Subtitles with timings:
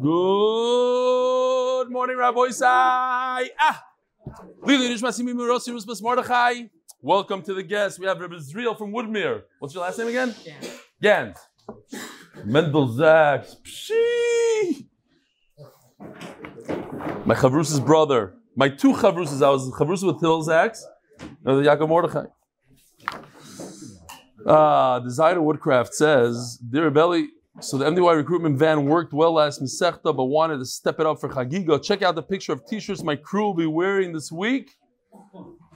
[0.00, 3.48] Good morning, Rabbi Isai.
[3.60, 3.84] Ah.
[7.02, 7.98] Welcome to the guest.
[7.98, 9.42] We have Rabbi Zriel from Woodmere.
[9.58, 10.34] What's your last name again?
[11.02, 11.36] Gans.
[12.46, 13.56] Mendel Zaks.
[13.62, 14.86] Pshee.
[17.26, 18.34] My Chavrus's brother.
[18.56, 19.42] My two Chavrus's.
[19.42, 20.84] I was Chavrus with Hill Zaks.
[21.44, 22.24] No, the Yaakov Mordechai.
[24.46, 27.28] Uh, Designer Woodcraft says, Dear Belly,
[27.60, 31.20] so the MDY recruitment van worked well last Masechta, but wanted to step it up
[31.20, 31.82] for Chagiga.
[31.82, 34.70] Check out the picture of t-shirts my crew will be wearing this week.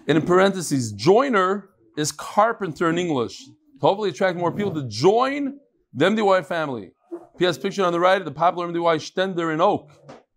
[0.08, 3.44] And in parentheses, joiner is carpenter in English.
[3.44, 5.58] To hopefully attract more people to join
[5.92, 6.92] the MDY family.
[7.38, 7.58] P.S.
[7.58, 9.90] picture on the right of the popular MDY Stender in Oak.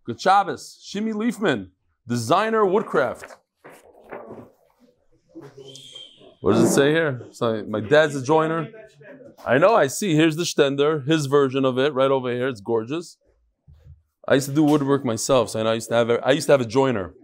[0.04, 0.78] Good Shabbos.
[0.84, 1.70] Shimi Leafman,
[2.06, 3.36] designer woodcraft.
[6.40, 7.26] What does it say here?
[7.30, 8.68] So my dad's a joiner.
[9.44, 10.14] I know, I see.
[10.14, 12.48] Here's the Stender, his version of it, right over here.
[12.48, 13.16] It's gorgeous.
[14.28, 16.46] I used to do woodwork myself, so I, I used to have a, I used
[16.46, 17.14] to have a joiner.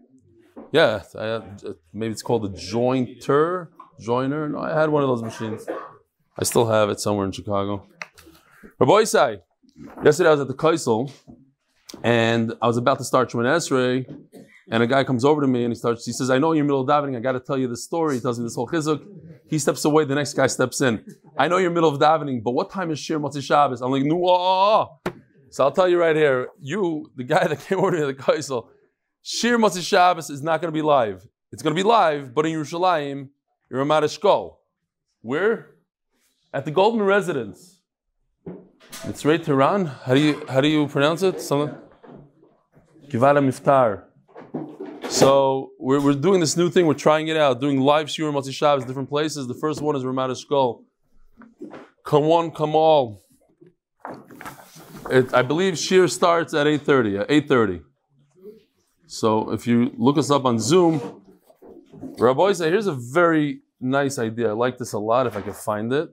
[0.72, 1.44] Yeah, I, uh,
[1.92, 3.68] maybe it's called a jointer,
[4.00, 4.48] joiner.
[4.48, 5.66] No, I had one of those machines.
[6.38, 7.86] I still have it somewhere in Chicago.
[8.78, 9.40] Rabbi Isai,
[10.02, 11.12] yesterday I was at the Kaisel,
[12.02, 14.06] and I was about to start Shemon Esrei,
[14.70, 16.64] and a guy comes over to me and he starts, he says, I know you're
[16.64, 18.16] middle of davening, I got to tell you this story.
[18.16, 19.04] He tells me this whole chizuk.
[19.48, 21.04] He steps away, the next guy steps in.
[21.38, 23.80] I know you're middle of davening, but what time is Shiur Motzei Shabbos?
[23.80, 24.98] I'm like, no.
[25.50, 28.68] So I'll tell you right here, you, the guy that came over to the Kaisel,
[29.24, 31.26] Shiur Motzei Shabbos is not going to be live.
[31.52, 33.28] It's going to be live, but in Yerushalayim,
[33.70, 34.56] you're a Marishkol.
[35.22, 35.70] Where?
[36.52, 37.80] At the Golden Residence.
[39.04, 39.86] It's right Tehran.
[39.86, 41.40] How do you how do you pronounce it?
[41.40, 41.76] Something.
[43.08, 44.05] Kivara Miftar.
[45.08, 46.86] So we're, we're doing this new thing.
[46.86, 49.46] We're trying it out, doing live shiur Motzei Shabbos, different places.
[49.46, 50.82] The first one is Ramat Eshkol.
[52.04, 53.22] Come one, come all.
[55.10, 57.82] It, I believe shiur starts at 8.30, at 8.30.
[59.06, 61.22] So if you look us up on Zoom,
[62.18, 64.50] Rabbi say, here's a very nice idea.
[64.50, 66.10] I like this a lot if I can find it.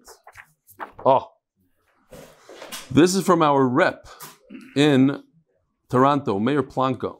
[1.06, 1.32] Oh,
[2.92, 4.08] this is from our rep
[4.76, 5.24] in
[5.90, 7.18] Toronto, Mayor Planko.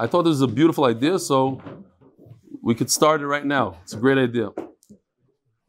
[0.00, 1.60] I thought this was a beautiful idea, so
[2.62, 3.78] we could start it right now.
[3.82, 4.50] It's a great idea.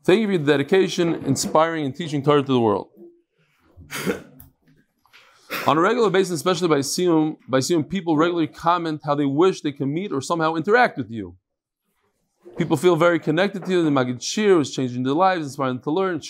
[0.03, 2.89] Thank you for your dedication, inspiring, and teaching Torah to the world.
[5.65, 9.61] On a regular basis, especially by Siyum, by Siyum, people regularly comment how they wish
[9.61, 11.35] they can meet or somehow interact with you.
[12.55, 13.83] People feel very connected to you.
[13.83, 16.21] The Magid Shiur is changing their lives, inspiring them to learn.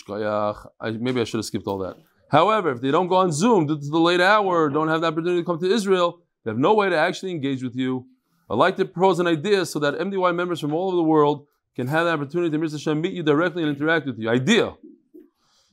[0.80, 1.96] I, maybe I should have skipped all that.
[2.30, 5.08] However, if they don't go on Zoom due to the late hour, don't have the
[5.08, 8.06] opportunity to come to Israel, they have no way to actually engage with you.
[8.48, 11.46] I'd like to propose an idea so that MDY members from all over the world
[11.76, 12.60] can have the opportunity to.
[12.60, 14.28] Hashem meet you directly and interact with you.
[14.28, 14.74] Idea.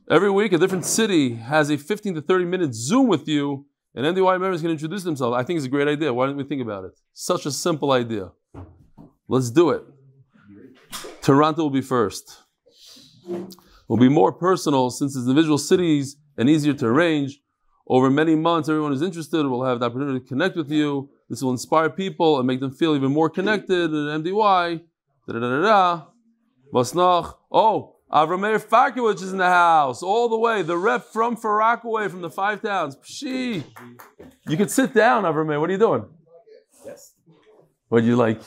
[0.09, 4.05] Every week, a different city has a 15 to 30 minute Zoom with you, and
[4.05, 5.35] MDY members can introduce themselves.
[5.35, 6.13] I think it's a great idea.
[6.13, 6.91] Why don't we think about it?
[7.13, 8.31] Such a simple idea.
[9.27, 9.83] Let's do it.
[11.21, 12.37] Toronto will be first.
[13.87, 17.41] Will be more personal since it's individual cities and easier to arrange.
[17.89, 21.09] Over many months, everyone who's interested will have the opportunity to connect with you.
[21.29, 24.81] This will inspire people and make them feel even more connected in MDY.
[25.27, 26.05] Da da da da.
[26.73, 27.35] Vasnach.
[27.49, 30.61] Oh, Avrameir Fakowicz is in the house, all the way.
[30.61, 32.97] The rep from Far Rockaway from the five towns.
[32.97, 33.63] Pshee.
[34.47, 35.59] You can sit down, Avrameir.
[35.59, 36.05] What are you doing?
[36.85, 37.13] Yes.
[37.87, 38.41] What are you like?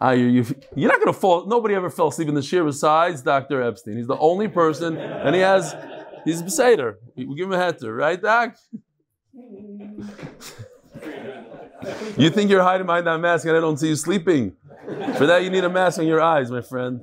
[0.00, 1.46] Ah, you, you, you're not going to fall.
[1.46, 3.62] Nobody ever fell asleep in the chair besides Dr.
[3.62, 3.96] Epstein.
[3.96, 5.74] He's the only person, and he has
[6.24, 6.96] He's Beseder.
[7.16, 8.56] We give him a heter, right, Doc?
[12.16, 14.56] you think you're hiding behind that mask and I don't see you sleeping.
[15.16, 17.00] For that, you need a mask on your eyes, my friend.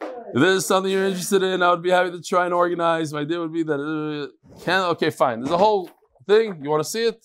[0.00, 3.12] If this is something you're interested in, I would be happy to try and organize.
[3.12, 4.28] My idea would be that, uh,
[4.64, 5.40] can, okay, fine.
[5.40, 5.88] There's a whole
[6.26, 6.60] thing.
[6.62, 7.24] You want to see it?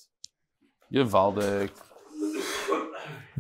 [0.89, 1.71] You're Valdik.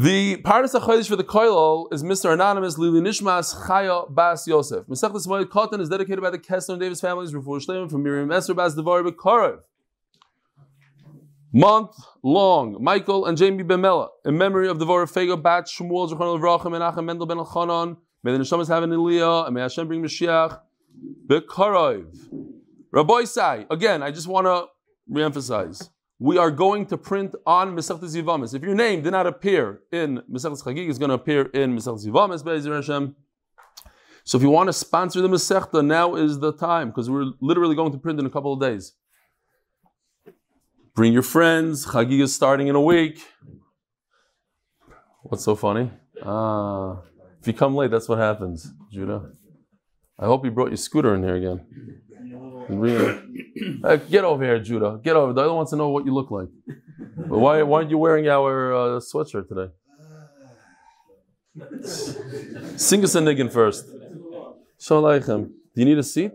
[0.01, 2.33] The Parnas HaChodesh for the Koilol is Mr.
[2.33, 4.87] Anonymous Lili Nishmas Chaya Bas Yosef.
[4.87, 8.31] Masechtas Moed Katan is dedicated by the Kessler and Davis families, Refuah Shleim from Miriam
[8.31, 9.59] Esther Bas Devar Bekorev.
[11.53, 16.39] Month long, Michael and Jamie Bemela, in memory of the Devar Fego Bat Shmuel Zechon
[16.39, 17.97] Levrachim Menachem Mendel Ben Elchanan.
[18.23, 20.61] May the Neshamas have an Eliyah, and may Hashem bring Mashiach
[21.27, 22.07] Bekorev.
[22.91, 24.65] Rabbi Sai, again, I just want to
[25.13, 28.53] reemphasize we are going to print on Mesechtes Yivamis.
[28.53, 32.05] If your name did not appear in Mesechtes Chagig, it's going to appear in Mesechtes
[32.05, 33.15] Yivamis, Be'ezer Hashem.
[34.23, 37.73] So if you want to sponsor the Masechta, now is the time, because we're literally
[37.73, 38.93] going to print in a couple of days.
[40.93, 43.19] Bring your friends, Chagig is starting in a week.
[45.23, 45.89] What's so funny?
[46.23, 47.01] Ah,
[47.39, 49.31] if you come late, that's what happens, Judah.
[50.19, 51.65] I hope you brought your scooter in here again.
[52.71, 54.99] Uh, get over here, Judah.
[55.03, 55.33] Get over.
[55.33, 56.47] The other wants to know what you look like.
[57.17, 59.71] But why, why aren't you wearing our uh, sweatshirt today?
[62.77, 63.85] Sing us a niggin first.
[64.79, 65.47] Shalom Aleichem.
[65.75, 66.31] Do you need a seat?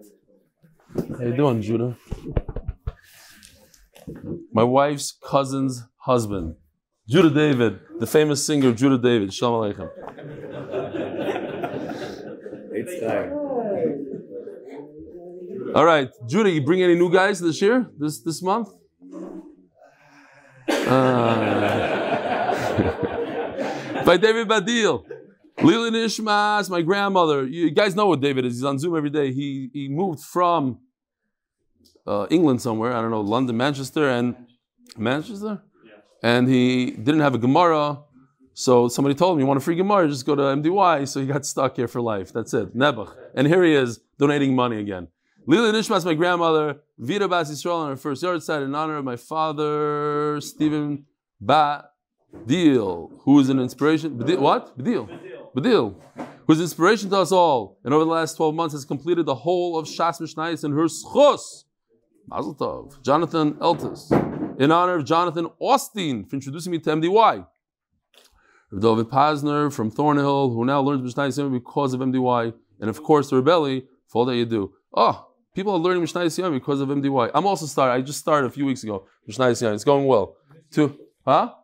[0.95, 1.97] How you doing, Judah?
[4.53, 6.57] My wife's cousin's husband,
[7.09, 9.33] Judah David, the famous singer Judah David.
[9.33, 9.91] Shalom Aleichem.
[12.73, 13.46] It's time.
[15.75, 18.69] All right, Judah, you bring any new guys this year, this this month?
[20.69, 20.87] Uh,
[24.05, 25.05] by David Badil.
[25.63, 27.47] Lili Nishmas, my grandmother.
[27.47, 28.55] You guys know what David is.
[28.55, 29.33] He's on Zoom every day.
[29.33, 30.79] He he moved from
[32.07, 32.93] uh, England somewhere.
[32.93, 34.37] I don't know, London, Manchester, and
[34.97, 35.63] Manchester.
[36.23, 38.03] And he didn't have a Gemara,
[38.53, 40.09] so somebody told him, "You want a free Gemara?
[40.09, 42.33] Just go to MDY." So he got stuck here for life.
[42.33, 43.15] That's it, Nebuch.
[43.35, 45.09] And here he is donating money again.
[45.49, 49.05] Lila Nishmas, my grandmother, Vita Bas Yisrael on her first yard side in honor of
[49.05, 51.05] my father, Stephen
[51.41, 51.85] Ba
[52.47, 54.19] Deal, who is an inspiration.
[54.19, 54.77] Badil, what?
[54.77, 55.09] Badil.
[55.55, 55.95] Badil.
[56.49, 59.79] Who's inspiration to us all, and over the last 12 months has completed the whole
[59.79, 61.63] of Shas Mishnayis and her schos.
[62.27, 63.01] Mazel Tov.
[63.03, 64.11] Jonathan Eltis.
[64.61, 67.47] In honor of Jonathan Austin for introducing me to MDY.
[68.77, 72.53] David Pasner from Thornhill, who now learns Mishnayis because of MDY.
[72.81, 74.73] And of course, Rebelli, for all that you do.
[74.93, 75.26] Oh,
[75.57, 77.31] people are learning Mishnah Yisrael because of MDY.
[77.35, 77.95] I'm also started.
[77.95, 79.07] I just started a few weeks ago.
[79.27, 79.75] Mishnah Yisrael.
[79.75, 80.37] It's going well.
[80.71, 81.55] Two, huh?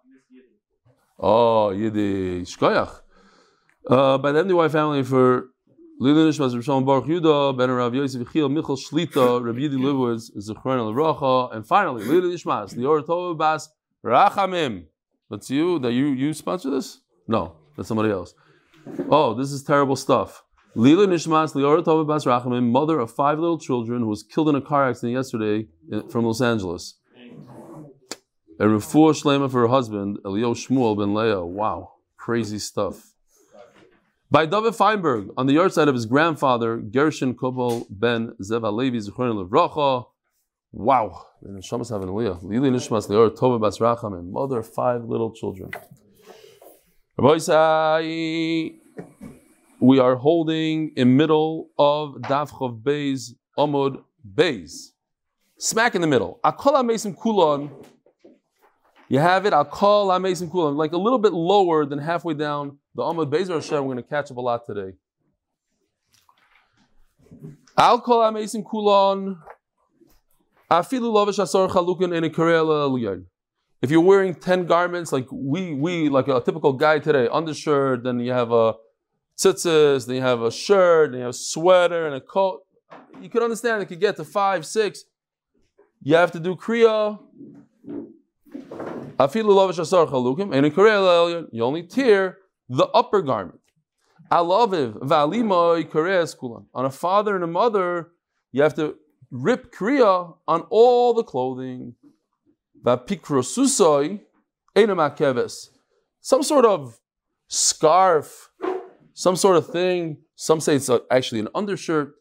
[1.18, 2.56] Oh, Yiddish.
[2.56, 3.00] Shkoyach.
[3.86, 5.50] Uh, by the MDY family for
[6.00, 10.80] Lili Nishmas, Rav Baruch Yuda, Ben Rav Yosef Yechiel, Michal Shlita, Rav Yidi Livowitz, Zechron
[10.88, 13.68] Levracha, and finally Lili Nishmas, Lior Tova Bas
[14.04, 14.86] Rachamim.
[15.28, 15.78] That's you.
[15.78, 17.00] That you you sponsor this?
[17.28, 18.34] No, that's somebody else.
[19.10, 20.42] Oh, this is terrible stuff.
[20.74, 24.54] Lila Nishmas Liora Tova Bas Rachamim, mother of five little children, who was killed in
[24.54, 25.66] a car accident yesterday
[26.08, 26.94] from Los Angeles.
[28.58, 31.44] A refuah shlema for her husband, Elio Shmuel ben Leah.
[31.44, 33.12] Wow, crazy stuff.
[34.30, 38.96] By David Feinberg, on the yard side of his grandfather, Gershon Kobol ben Zeva Levi
[38.96, 40.06] Zichron Levracha.
[40.72, 45.70] Wow, Lili Nishmas Liora Tova Bas Rachamim, mother of five little children.
[47.18, 47.36] Rabbi
[49.82, 54.00] we are holding in middle of Daf Chav Beis Amud
[54.34, 54.92] Beis,
[55.58, 56.38] smack in the middle.
[56.44, 57.68] Akol Amesim Kulon.
[59.08, 59.52] You have it.
[59.52, 63.84] Akol Amesim Kulon, like a little bit lower than halfway down the Amud Beis Hashem.
[63.84, 64.92] We're going to catch up a lot today.
[67.76, 69.36] Al Kol Amesim Kulon.
[70.70, 73.24] Afilu Lovish Asar Chalukin in a Karela
[73.82, 78.20] If you're wearing ten garments, like we we like a typical guy today, undershirt, then
[78.20, 78.74] you have a
[79.42, 82.60] tzitzis, then you have a shirt, then you have a sweater and a coat.
[83.20, 85.04] You can understand it could get to five, six.
[86.02, 87.18] You have to do kriya.
[91.52, 93.60] You only tear the upper garment.
[94.30, 96.66] Alaviv v'alimoy kulan.
[96.74, 98.08] On a father and a mother,
[98.50, 98.96] you have to
[99.30, 101.94] rip kriya on all the clothing.
[102.82, 104.20] V'pikrosusoi
[104.74, 105.68] enamakeves.
[106.20, 106.98] Some sort of
[107.48, 108.48] scarf
[109.14, 110.18] some sort of thing.
[110.36, 112.14] Some say it's uh, actually an undershirt.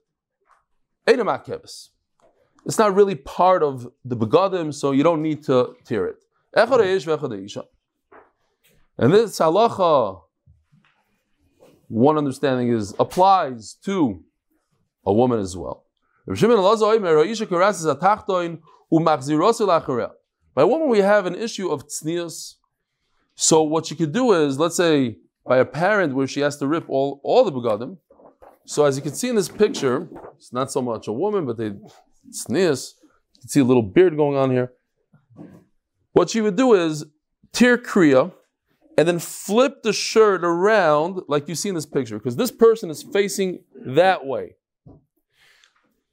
[2.66, 6.18] It's not really part of the begadim, so you don't need to tear it.
[8.98, 10.22] And this halacha,
[11.88, 14.24] one understanding is applies to
[15.06, 15.86] a woman as well.
[20.54, 22.56] By a woman, we have an issue of tznius.
[23.36, 26.68] So what you could do is, let's say, by a parent where she has to
[26.68, 27.98] rip all, all the begadim.
[28.66, 31.58] So as you can see in this picture, it's not so much a woman, but
[31.58, 31.74] they
[32.30, 32.96] sneeze.
[33.36, 34.72] You can see a little beard going on here.
[36.14, 37.06] What she would do is
[37.54, 38.32] tear kriya
[38.98, 42.90] and then flip the shirt around like you see in this picture, because this person
[42.90, 44.56] is facing that way.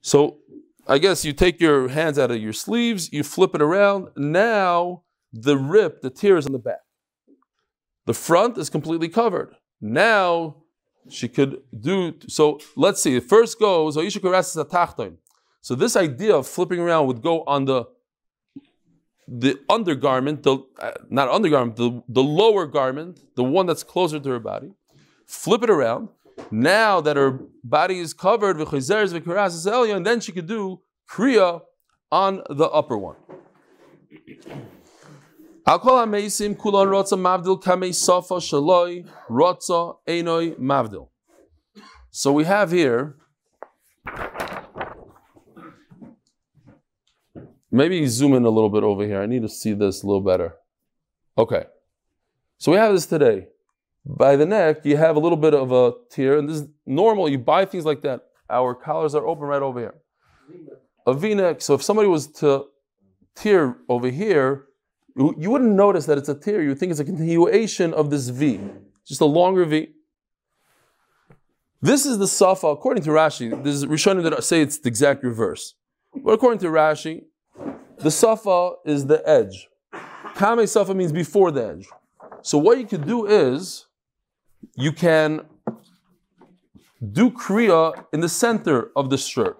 [0.01, 0.39] So
[0.87, 4.09] I guess you take your hands out of your sleeves, you flip it around.
[4.17, 6.81] Now the rip, the tear is on the back.
[8.09, 9.55] The front is completely covered.
[9.83, 10.57] Now
[11.11, 12.59] she could do so.
[12.75, 13.17] Let's see.
[13.17, 13.97] It first goes.
[15.61, 17.85] So this idea of flipping around would go on the
[19.43, 24.29] the undergarment, the uh, not undergarment, the, the lower garment, the one that's closer to
[24.31, 24.71] her body.
[25.27, 26.09] Flip it around.
[26.51, 31.61] Now that her body is covered, and then she could do kriya
[32.11, 33.17] on the upper one.
[35.69, 41.11] I'll call Ameisim Kulon Rotza Mavdil Kamei Safa Shaloi Rotza Enoi Mavdil.
[42.11, 43.17] So we have here.
[47.71, 49.21] Maybe zoom in a little bit over here.
[49.21, 50.55] I need to see this a little better.
[51.37, 51.65] Okay.
[52.57, 53.49] So we have this today.
[54.07, 57.29] By the neck, you have a little bit of a tear, and this is normal.
[57.29, 58.23] You buy things like that.
[58.49, 59.97] Our collars are open right over here.
[61.07, 61.61] A V-neck.
[61.61, 62.69] So if somebody was to
[63.35, 64.65] tear over here,
[65.19, 66.63] you wouldn't notice that it's a tear.
[66.63, 68.61] You would think it's a continuation of this V,
[69.05, 69.89] just a longer V.
[71.81, 73.63] This is the Safa, according to Rashi.
[73.63, 75.75] This is Rishonim that say it's the exact reverse.
[76.15, 77.25] But according to Rashi,
[77.99, 79.69] the Safa is the edge.
[80.37, 81.89] Kame Safa means before the edge.
[82.43, 83.87] So what you could do is
[84.77, 85.43] you can
[87.13, 89.59] do Kriya in the center of the shirt,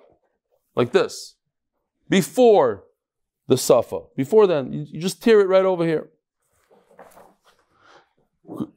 [0.75, 1.37] like this,
[2.09, 2.85] before
[3.49, 4.03] the Safa.
[4.17, 6.09] Before then, you, you just tear it right over here.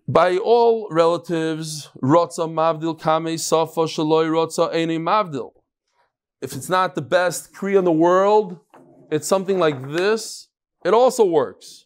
[0.07, 5.51] By all relatives, Rotza Mavdil Kame Safa Shaloi Rotza Ene Mavdil.
[6.41, 8.59] If it's not the best Kriya in the world,
[9.11, 10.47] it's something like this,
[10.83, 11.85] it also works.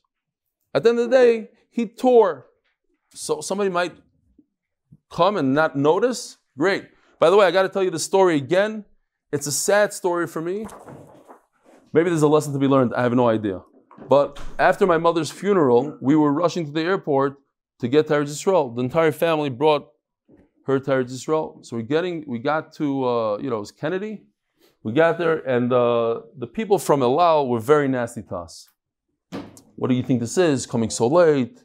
[0.73, 2.47] At the end of the day, he tore.
[3.13, 3.95] So somebody might
[5.11, 6.37] come and not notice.
[6.57, 6.85] Great.
[7.19, 8.85] By the way, I got to tell you the story again.
[9.31, 10.67] It's a sad story for me.
[11.95, 12.93] Maybe there's a lesson to be learned.
[12.93, 13.61] I have no idea.
[14.09, 17.37] But after my mother's funeral, we were rushing to the airport
[17.79, 18.75] to get to Eretz Yisrael.
[18.75, 19.87] The entire family brought
[20.67, 21.65] her to Eretz Yisrael.
[21.65, 24.23] So we're getting, we got to, uh, you know, it was Kennedy.
[24.83, 28.67] We got there, and uh, the people from El Al were very nasty to us.
[29.77, 30.65] What do you think this is?
[30.65, 31.63] Coming so late,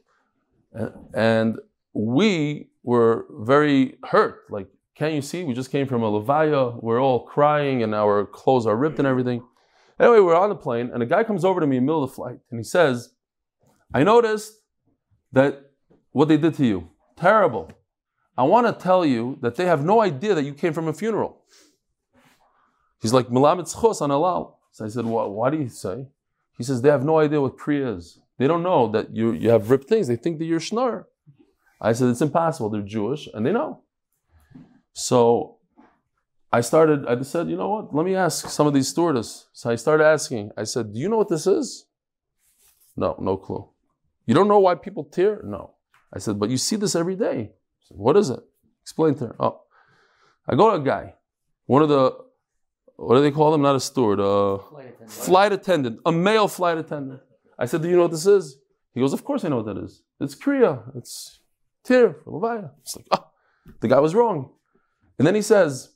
[1.12, 1.58] and,
[1.92, 4.44] we were very hurt.
[4.48, 5.42] Like, can't you see?
[5.42, 6.80] We just came from a levaya.
[6.80, 9.42] We're all crying, and our clothes are ripped and everything.
[10.00, 12.02] Anyway, we're on the plane, and a guy comes over to me in the middle
[12.02, 13.12] of the flight, and he says,
[13.92, 14.54] "I noticed
[15.32, 15.72] that
[16.12, 17.70] what they did to you, terrible.
[18.38, 20.94] I want to tell you that they have no idea that you came from a
[20.94, 21.44] funeral."
[23.00, 24.54] He's like, Milamet on Alal.
[24.72, 26.08] So I said, what, why do you say?
[26.56, 28.20] He says, they have no idea what Kriya is.
[28.38, 30.06] They don't know that you, you have ripped things.
[30.06, 31.04] They think that you're Schnar.
[31.80, 32.68] I said, it's impossible.
[32.68, 33.82] They're Jewish and they know.
[34.92, 35.56] So
[36.52, 37.94] I started, I said, you know what?
[37.94, 39.46] Let me ask some of these stewardess.
[39.52, 40.50] So I started asking.
[40.56, 41.86] I said, do you know what this is?
[42.96, 43.68] No, no clue.
[44.26, 45.40] You don't know why people tear?
[45.44, 45.74] No.
[46.12, 47.52] I said, but you see this every day.
[47.86, 48.40] Said, what is it?
[48.82, 49.36] Explain to her.
[49.38, 49.60] Oh,
[50.48, 51.14] I go to a guy,
[51.66, 52.16] one of the
[52.96, 53.62] what do they call them?
[53.62, 55.10] Not a steward, a flight attendant.
[55.10, 57.20] flight attendant, a male flight attendant.
[57.58, 58.58] I said, Do you know what this is?
[58.92, 60.02] He goes, Of course I know what that is.
[60.20, 60.82] It's Kriya.
[60.96, 61.40] It's
[61.82, 62.72] Tir, Levaya.
[62.82, 63.30] It's like, oh,
[63.80, 64.50] the guy was wrong.
[65.18, 65.90] And then he says,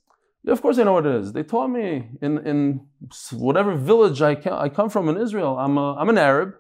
[0.45, 1.33] yeah, Of course I know what it is.
[1.33, 2.87] They taught me in, in
[3.33, 5.59] whatever village I, can, I come from in Israel.
[5.59, 6.55] I'm, a, I'm an Arab.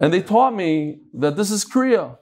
[0.00, 2.18] And they taught me that this is Kriya.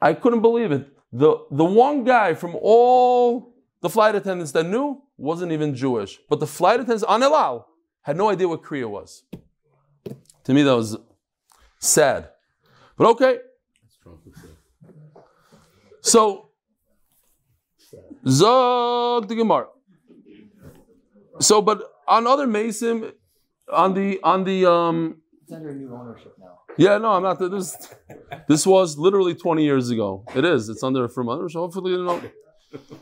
[0.00, 0.88] I couldn't believe it.
[1.12, 6.18] The, the one guy from all the flight attendants that knew wasn't even Jewish.
[6.28, 7.68] But the flight attendants on El Al
[8.02, 9.24] had no idea what Kriya was.
[10.44, 10.96] To me, that was
[11.78, 12.30] sad.
[12.96, 13.38] But okay.
[16.00, 16.43] So,
[18.26, 19.66] Zog the Gemara.
[21.40, 23.12] So, but on other Mason,
[23.72, 25.16] on the on the um.
[25.42, 26.60] It's under new ownership now.
[26.76, 27.38] Yeah, no, I'm not.
[27.38, 27.76] This
[28.48, 30.24] this was literally 20 years ago.
[30.34, 30.68] It is.
[30.68, 31.58] It's under from ownership.
[31.58, 32.20] Hopefully, you know.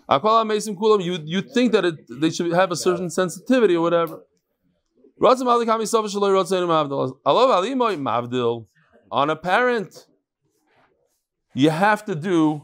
[0.08, 1.02] Akala Mason Kulam.
[1.02, 4.22] You you think that it, they should have a certain sensitivity or whatever.
[5.24, 5.46] I love
[7.50, 8.66] Ali Moi Mavdil.
[9.10, 10.06] On a parent,
[11.54, 12.62] you have to do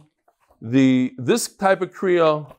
[0.60, 2.54] the this type of kriya,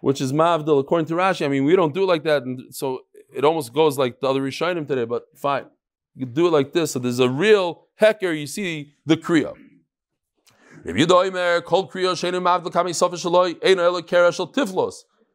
[0.00, 1.44] which is mavdil according to Rashi.
[1.44, 3.00] I mean, we don't do it like that, and so
[3.34, 5.04] it almost goes like the other Rishonim today.
[5.04, 5.66] But fine,
[6.14, 6.92] you do it like this.
[6.92, 8.32] So there's a real hecker.
[8.32, 9.54] You see the kriya.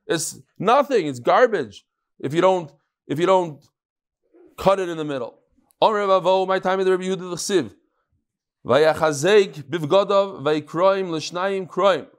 [0.07, 1.07] It's nothing.
[1.07, 1.85] It's garbage.
[2.19, 2.71] If you don't,
[3.07, 3.63] if you don't
[4.57, 5.37] cut it in the middle.
[5.81, 7.84] My time in the Rabbi Yehuda
[8.65, 10.07] the Siv.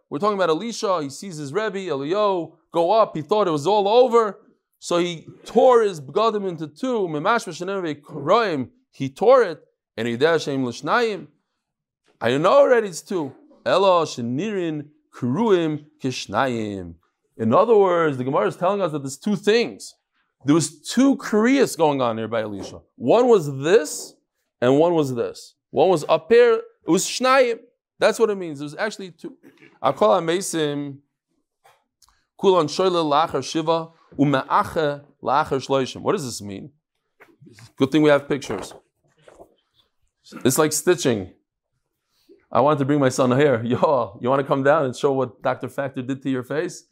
[0.08, 1.02] We're talking about Elisha.
[1.02, 3.16] He sees his Rebbe Elio go up.
[3.16, 4.38] He thought it was all over,
[4.78, 7.08] so he tore his begadim into two.
[8.92, 9.60] He tore it,
[9.96, 11.26] and he dashem l'shnayim.
[12.20, 13.34] I know already it's two.
[13.64, 16.94] Elo shenirin kruim kishnayim.
[17.36, 19.94] In other words, the Gemara is telling us that there's two things.
[20.44, 22.82] There was two kriyas going on here by Elisha.
[22.94, 24.14] One was this,
[24.60, 25.55] and one was this.
[25.76, 26.54] One was up here.
[26.54, 27.58] It was shnayim.
[27.98, 28.62] That's what it means.
[28.62, 29.36] It was actually two.
[29.82, 31.00] Akol mesim
[32.40, 36.00] kulon shoyle lachar shiva umeache lachar shloishim.
[36.00, 36.70] What does this mean?
[37.76, 38.72] Good thing we have pictures.
[40.46, 41.34] It's like stitching.
[42.50, 43.62] I wanted to bring my son here.
[43.62, 45.68] Yo, you want to come down and show what Dr.
[45.68, 46.84] Factor did to your face?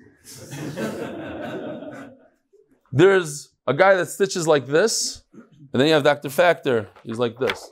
[2.93, 6.29] There's a guy that stitches like this, and then you have Dr.
[6.29, 6.91] Factor.
[7.03, 7.71] He's like this.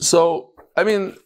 [0.00, 1.16] So, I mean,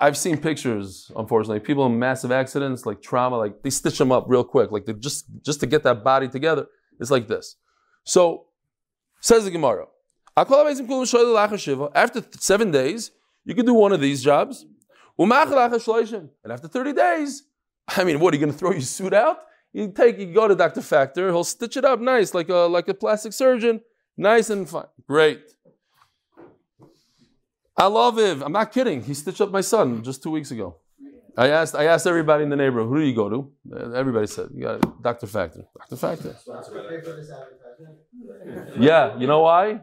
[0.00, 4.24] I've seen pictures, unfortunately, people in massive accidents, like trauma, like they stitch them up
[4.28, 6.66] real quick, like they just just to get that body together.
[7.00, 7.56] It's like this.
[8.04, 8.46] So,
[9.20, 9.86] says the Gemara,
[10.36, 13.10] after seven days,
[13.44, 14.66] you can do one of these jobs.
[15.18, 15.32] And
[16.52, 17.42] after 30 days,
[17.88, 19.38] I mean, what are you going to throw your suit out?
[19.72, 20.80] You take, you go to Dr.
[20.80, 23.80] Factor, he'll stitch it up nice, like a like a plastic surgeon,
[24.16, 24.86] nice and fine.
[25.06, 25.40] Great.
[27.78, 28.42] I love it.
[28.42, 29.02] I'm not kidding.
[29.02, 30.76] He stitched up my son just two weeks ago.
[31.36, 33.52] I asked, I asked everybody in the neighborhood, who do you go to?
[33.72, 35.28] Uh, everybody said, you got Dr.
[35.28, 35.64] Factor.
[35.78, 35.96] Dr.
[35.96, 36.36] Factor.
[38.76, 39.80] Yeah, you know why?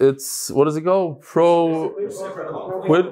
[0.00, 1.20] It's, what does it go?
[1.20, 1.90] Pro,
[2.86, 3.06] quid,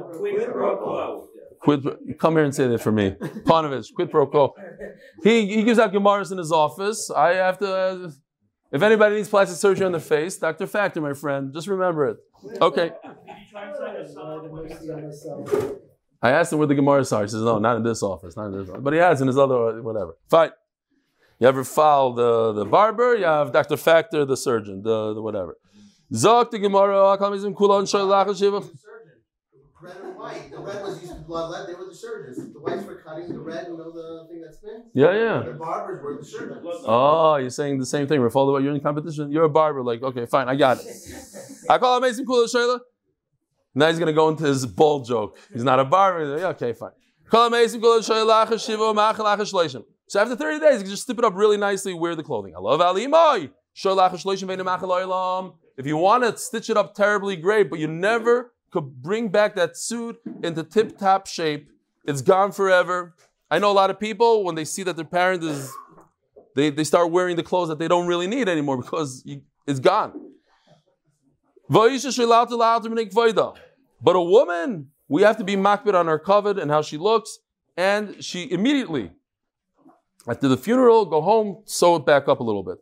[1.61, 3.11] quid, come here and say that for me.
[3.45, 4.55] Panovich, quid pro quo.
[5.23, 7.11] He, he gives out Gemaras in his office.
[7.11, 8.13] I have to,
[8.73, 10.67] if anybody needs plastic surgery on their face, Dr.
[10.67, 12.17] Factor, my friend, just remember it.
[12.61, 12.91] Okay.
[16.23, 17.23] I asked him where the Gemara are.
[17.23, 18.83] He says, no, not in this office, not in this office.
[18.83, 20.17] But he has in his other, whatever.
[20.31, 20.51] Fine.
[21.39, 23.77] You ever file the, the barber, you have Dr.
[23.77, 25.57] Factor, the surgeon, the, the whatever.
[26.13, 27.17] Zok the Gemara,
[29.83, 30.53] red and white.
[30.53, 31.67] The red was used for bloodlet.
[31.67, 32.53] They were the surgeons.
[32.53, 33.67] The whites were cutting the red.
[33.67, 34.85] You know the thing that spins.
[34.95, 35.43] Yeah, yeah.
[35.45, 36.65] The barbers were the surgeons.
[36.85, 38.21] Oh, you're saying the same thing.
[38.21, 39.31] Rafal, you're in competition.
[39.33, 39.83] You're a barber.
[39.83, 40.87] Like, okay, fine, I got it.
[41.69, 42.81] I call amazing cool Shayla.
[43.75, 45.39] Now he's gonna go into his bull joke.
[45.53, 46.39] He's not a barber.
[46.39, 46.91] Yeah, okay, fine.
[47.29, 48.59] Call amazing cool Shayla.
[50.09, 51.95] So after 30 days, you can just stip it up really nicely.
[51.95, 52.55] Wear the clothing.
[52.55, 53.05] I love Ali
[55.79, 59.55] If you want to stitch it up terribly, great, but you never could bring back
[59.55, 61.71] that suit into tip top shape.
[62.05, 63.15] It's gone forever.
[63.51, 65.71] I know a lot of people, when they see that their parent is,
[66.57, 69.25] they, they start wearing the clothes that they don't really need anymore because
[69.67, 70.31] it's gone.
[74.01, 77.39] But a woman, we have to be makbid on her covet and how she looks,
[77.77, 79.13] and she immediately,
[80.27, 82.79] after the funeral, go home, sew it back up a little bit.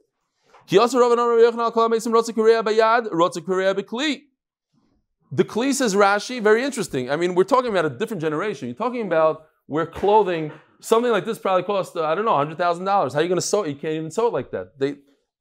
[5.33, 7.11] The Kli says Rashi, very interesting.
[7.11, 8.67] I mean, we're talking about a different generation.
[8.69, 12.85] You're talking about where clothing, something like this probably cost, uh, I don't know, $100,000.
[12.85, 13.69] How are you going to sew it?
[13.69, 14.79] You can't even sew it like that.
[14.79, 14.97] They,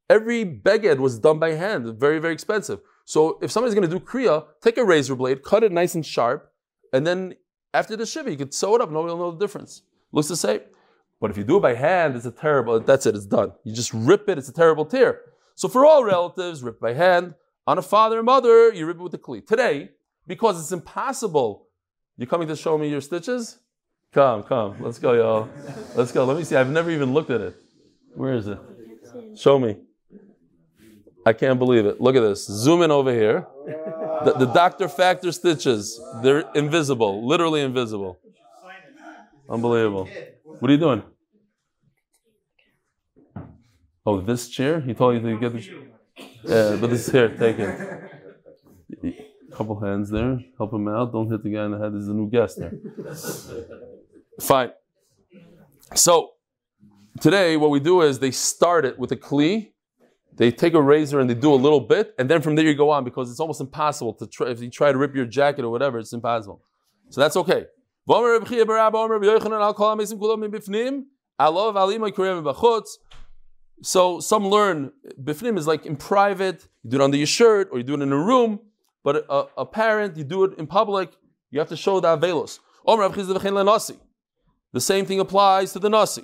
[0.08, 2.82] every beged was done by hand, very, very expensive.
[3.06, 6.06] So if somebody's going to do Kriya, take a razor blade, cut it nice and
[6.06, 6.52] sharp,
[6.94, 7.34] and then
[7.74, 8.92] after the Shiva, you could sew it up.
[8.92, 9.82] Nobody will know the difference.
[10.12, 10.62] Looks the same.
[11.20, 13.54] But if you do it by hand, it's a terrible, that's it, it's done.
[13.64, 15.22] You just rip it, it's a terrible tear.
[15.56, 17.34] So for all relatives, rip by hand.
[17.70, 19.46] On a father and mother, you rip it with the kli.
[19.46, 19.92] Today,
[20.26, 21.68] because it's impossible,
[22.18, 23.60] you're coming to show me your stitches?
[24.12, 25.48] Come, come, let's go, y'all.
[25.94, 26.26] Let's go.
[26.26, 26.56] Let me see.
[26.56, 27.56] I've never even looked at it.
[28.16, 28.58] Where is it?
[29.36, 29.78] Show me.
[31.28, 32.02] I can't believe it.
[32.02, 32.44] Look at this.
[32.48, 33.46] Zoom in over here.
[34.26, 34.90] The, the Dr.
[34.90, 38.18] Factor stitches, they're invisible, literally invisible.
[39.48, 40.10] Unbelievable.
[40.44, 41.04] What are you doing?
[44.08, 44.82] Oh, this chair?
[44.82, 45.99] He told you to get the
[46.44, 49.20] yeah, but it's here, take it.
[49.54, 51.12] Couple hands there, help him out.
[51.12, 51.94] Don't hit the guy in the head.
[51.94, 52.74] There's a new guest there.
[54.40, 54.72] Fine.
[55.96, 56.32] So
[57.20, 59.72] today, what we do is they start it with a kli.
[60.36, 62.76] They take a razor and they do a little bit, and then from there you
[62.76, 64.50] go on because it's almost impossible to try.
[64.50, 66.64] If you try to rip your jacket or whatever, it's impossible.
[67.10, 67.66] So that's okay.
[73.82, 77.78] So some learn bifnim is like in private, you do it under your shirt, or
[77.78, 78.60] you do it in a room.
[79.04, 81.12] But a, a parent, you do it in public,
[81.52, 82.60] you have to show the avelos.
[84.74, 86.24] The same thing applies to the nasi.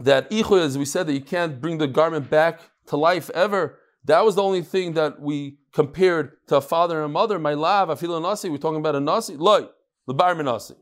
[0.00, 3.78] That ichu, as we said, that you can't bring the garment back to life ever.
[4.04, 7.38] That was the only thing that we compared to a father and a mother.
[7.38, 8.48] My love, I feel a nasi.
[8.48, 9.36] We're talking about a nasi.
[9.36, 9.66] Loy,
[10.06, 10.74] the nasi.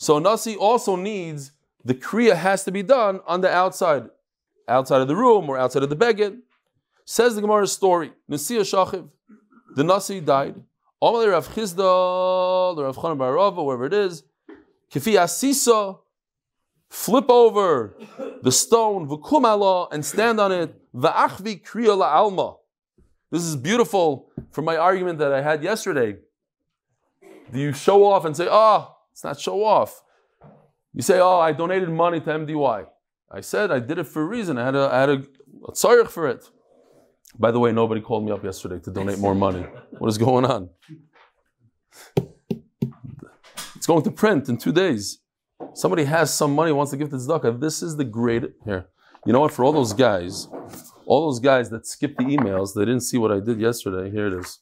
[0.00, 1.52] So Nasi also needs
[1.84, 4.08] the Kriya has to be done on the outside,
[4.66, 6.38] outside of the room or outside of the beged.
[7.04, 8.12] Says the Gemara story.
[8.30, 9.10] Nasiya Shachiv,
[9.76, 10.54] the Nasi died.
[11.02, 14.22] Amalei Rav Chisda, the Rav Chanan bar Rava, wherever it is.
[14.90, 15.98] Kifi Asisa,
[16.88, 17.94] flip over
[18.42, 20.74] the stone, v'kumala, and stand on it.
[20.94, 22.56] Va'achvi kriya alma.
[23.30, 26.16] This is beautiful for my argument that I had yesterday.
[27.52, 30.02] Do you show off and say, ah, oh, it's not show off.
[30.92, 32.86] You say, oh, I donated money to MDY.
[33.30, 34.58] I said I did it for a reason.
[34.58, 35.22] I had a, I had a,
[35.68, 36.50] a for it.
[37.38, 39.64] By the way, nobody called me up yesterday to donate more money.
[39.98, 40.70] What is going on?
[43.76, 45.20] It's going to print in two days.
[45.74, 47.60] Somebody has some money, wants to give to tzedakah.
[47.60, 48.88] This is the great here.
[49.24, 49.52] You know what?
[49.52, 50.48] For all those guys,
[51.06, 54.10] All those guys that skipped the emails, they didn't see what I did yesterday.
[54.10, 54.60] Here it is.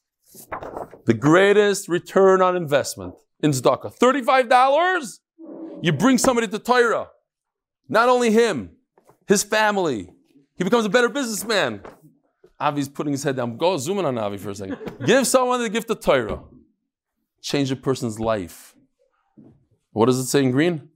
[1.04, 3.96] The greatest return on investment in tzedakah.
[3.98, 5.18] $35?
[5.82, 7.08] You bring somebody to Torah.
[7.88, 8.70] Not only him,
[9.26, 10.10] his family.
[10.56, 11.82] He becomes a better businessman.
[12.60, 13.56] Avi's putting his head down.
[13.56, 14.78] Go zoom in on Avi for a second.
[15.06, 16.40] Give someone the gift of Torah.
[17.40, 18.74] Change a person's life.
[19.92, 20.88] What does it say in green?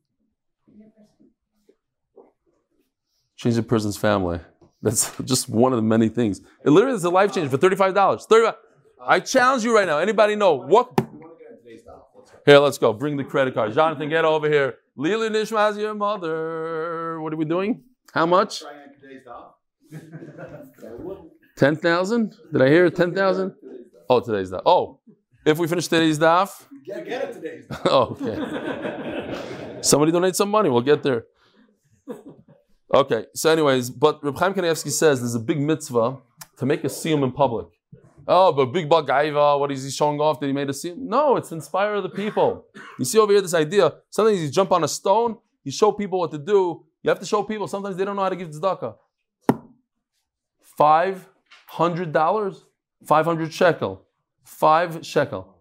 [3.36, 4.40] Change a person's family.
[4.82, 6.40] That's just one of the many things.
[6.64, 8.22] It literally is a life change for $35.
[8.26, 8.54] 35.
[9.04, 9.98] I challenge you right now.
[9.98, 11.00] Anybody know what?
[12.44, 12.92] Here, let's go.
[12.92, 13.72] Bring the credit card.
[13.72, 14.78] Jonathan, get over here.
[14.96, 17.20] Lili Nishma's your mother.
[17.20, 17.82] What are we doing?
[18.12, 18.62] How much?
[21.56, 22.34] 10,000?
[22.52, 23.54] Did I hear 10,000?
[24.08, 24.62] Oh, today's daf.
[24.66, 24.98] Oh,
[25.46, 26.64] if we finish today's daf?
[26.84, 29.78] Get, get it today's oh, okay.
[29.82, 30.68] Somebody donate some money.
[30.68, 31.24] We'll get there.
[32.92, 36.18] Okay, so anyways, but Reb Chaim Kanievsky says there's a big mitzvah
[36.58, 37.68] to make a siyum in public.
[38.26, 41.08] Oh, but big bagaiva, what is he showing off that he made a scene?
[41.08, 42.66] No, it's inspire the people.
[42.98, 46.20] You see over here this idea, sometimes you jump on a stone, you show people
[46.20, 46.84] what to do.
[47.02, 48.94] You have to show people, sometimes they don't know how to give tzedakah.
[50.76, 51.28] Five
[51.66, 52.64] hundred dollars,
[53.04, 54.06] five hundred shekel,
[54.44, 55.56] five shekel,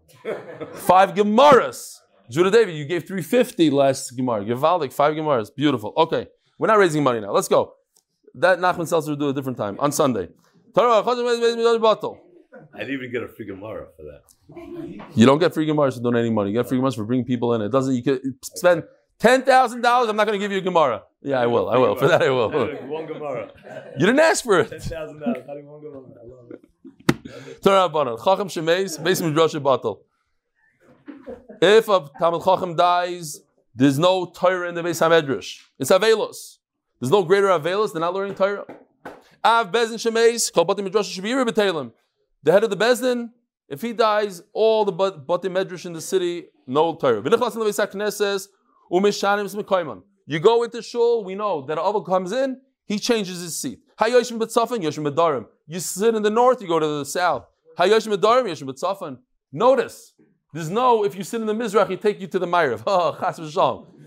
[0.72, 1.98] five gemaras.
[2.30, 4.42] Judah David, you gave 350 last Gemara.
[4.42, 5.54] Givaldik, five Gemaras.
[5.54, 5.92] Beautiful.
[5.98, 6.28] Okay.
[6.58, 7.32] We're not raising money now.
[7.32, 7.74] Let's go.
[8.34, 10.28] That Nachman Seltzer will do a different time, on Sunday.
[12.74, 14.22] I didn't even get a free Gemara for that.
[15.14, 16.50] You don't get free Gemaras for donating money.
[16.50, 17.60] You get free Gemaras for bringing people in.
[17.60, 18.84] It doesn't, you could spend
[19.20, 19.74] $10,000.
[20.08, 21.02] I'm not going to give you a Gemara.
[21.22, 21.68] Yeah, I will.
[21.68, 21.94] I will.
[21.96, 22.50] For that, I will.
[22.88, 23.50] One Gemara.
[23.98, 24.70] You didn't ask for it.
[24.70, 25.44] Ten thousand dollars.
[25.46, 26.02] How do you want Gemara?
[26.20, 27.62] I love it.
[27.62, 28.24] Turn Torah Rabbanon.
[28.24, 30.00] Chacham Shemeis, Beis Midrash Batal.
[31.60, 33.40] If a Talmud Chacham dies,
[33.74, 35.60] there's no Torah in the Beis Hamedrash.
[35.78, 36.58] It's Avelos.
[37.00, 38.64] There's no greater Avelos than not learning Torah.
[39.44, 41.92] Av Bezin Shemeis, Kol Batim Midrash Shabiri B'Telem.
[42.42, 43.30] The head of the Bezdin,
[43.68, 47.22] if he dies, all the Bat- Batim Medrash in the city, no Torah.
[50.26, 53.80] You go into shul, we know that Avil comes in, he changes his seat.
[54.00, 54.22] You
[55.80, 57.46] sit in the north, you go to the south.
[59.52, 60.14] Notice,
[60.52, 62.82] there's no, if you sit in the Mizrach, he take you to the Ma'ariv.
[62.86, 63.54] Oh, chas.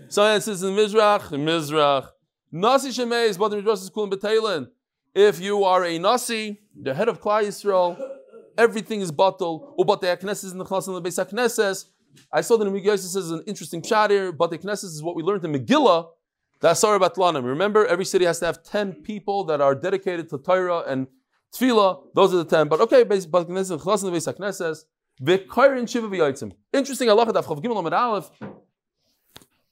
[0.08, 2.08] Someone sits in the Mizrach, Mizrach.
[2.52, 4.68] Nasi shemei is batim midrash kulim b'teilin.
[5.14, 7.98] If you are a Nasi, the head of Klal Yisrael,
[8.58, 9.76] everything is batal.
[9.78, 11.86] Ubatei HaKnesses is in the Chlas and the Beis HaKnesses.
[12.32, 14.32] I saw that in Megillah says an interesting chat here.
[14.32, 16.08] Batei Knesses is what we learned in Megillah.
[16.60, 17.44] That's Sarah Batlanim.
[17.44, 21.06] Remember, every city has to have 10 people that are dedicated to Torah and
[21.54, 22.04] Tefillah.
[22.14, 22.68] Those are the 10.
[22.68, 24.84] But okay, Batei Knesses, Chlas and the Beis HaKnesses.
[25.22, 26.52] V'kairin shiva v'yotzim.
[26.72, 28.30] Interesting halacha daf gimel amid aleph.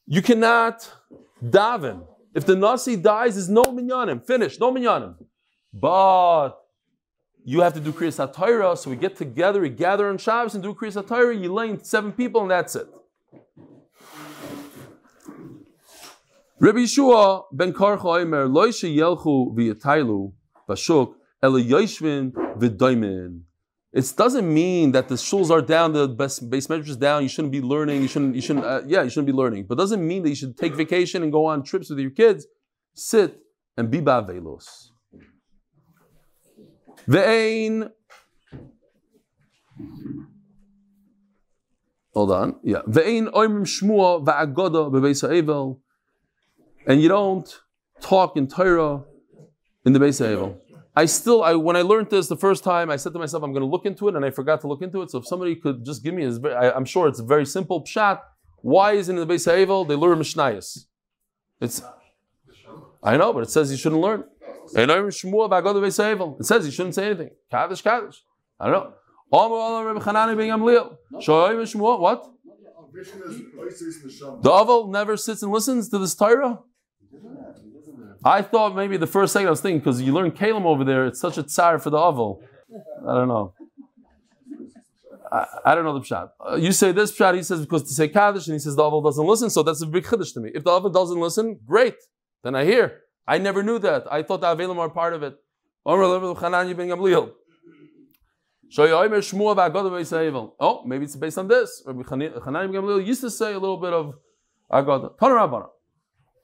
[0.06, 0.90] You cannot
[1.42, 2.06] daven.
[2.34, 4.26] If the nasi dies, there's no minyanim.
[4.26, 5.16] Finish, no minyanim.
[5.72, 6.52] But
[7.44, 10.62] you have to do kriyas HaTorah, so we get together, we gather on Shabbos and
[10.62, 12.88] do kriyas HaTorah, you lay seven people and that's it.
[16.58, 20.32] Rabbi Yeshua ben Karcha Omer, Loi sheyelchu v'yatailu
[20.68, 23.42] bashuk, ele yoshvin v'doimin.
[23.92, 27.22] It doesn't mean that the shuls are down, the base measures is down.
[27.22, 28.02] You shouldn't be learning.
[28.02, 28.34] You shouldn't.
[28.34, 28.64] You shouldn't.
[28.64, 29.66] Uh, yeah, you shouldn't be learning.
[29.68, 32.48] But doesn't mean that you should take vacation and go on trips with your kids.
[32.94, 33.38] Sit
[33.76, 34.88] and be bavelos.
[37.08, 37.90] Ve'ein.
[42.14, 42.56] Hold on.
[42.62, 42.82] Yeah.
[42.88, 45.80] Ve'ein oimrim shmua va'agoda bebeis ha'evel.
[46.86, 47.48] And you don't
[48.00, 49.02] talk in Torah
[49.84, 50.60] in the Beis Ha'evel.
[50.96, 53.52] I still, I, when I learned this the first time, I said to myself, I'm
[53.52, 55.10] going to look into it, and I forgot to look into it.
[55.10, 57.82] So if somebody could just give me, his, I, I'm sure it's a very simple
[57.82, 58.20] pshat.
[58.60, 60.86] Why is it in the Beis Ha'evel they learn Mishnayos?
[61.60, 61.82] It's,
[63.02, 64.24] I know, but it says you shouldn't learn.
[66.40, 67.30] It says he shouldn't say anything.
[67.50, 68.22] Kaddish, Kaddish.
[68.58, 68.92] I don't know.
[69.30, 69.50] What?
[74.42, 76.60] The Aval never sits and listens to this Torah?
[78.24, 81.06] I thought maybe the first second I was thinking, because you learn Kalim over there,
[81.06, 82.40] it's such a tsar for the Aval.
[83.06, 83.52] I don't know.
[85.30, 86.30] I, I don't know the pshat.
[86.40, 88.82] Uh, you say this pshat, he says because to say Kaddish, and he says the
[88.82, 90.50] Aval doesn't listen, so that's a big Kaddish to me.
[90.54, 91.96] If the Aval doesn't listen, great.
[92.44, 93.00] Then I hear.
[93.26, 94.06] I never knew that.
[94.12, 95.38] I thought the Avelim are part of it.
[95.86, 95.96] Oh,
[100.86, 101.82] maybe it's based on this.
[101.86, 104.14] Rabbi Chanan ben Gamliel used to say a little bit of
[104.72, 105.16] Agada.
[105.18, 105.68] Tana Rabbana.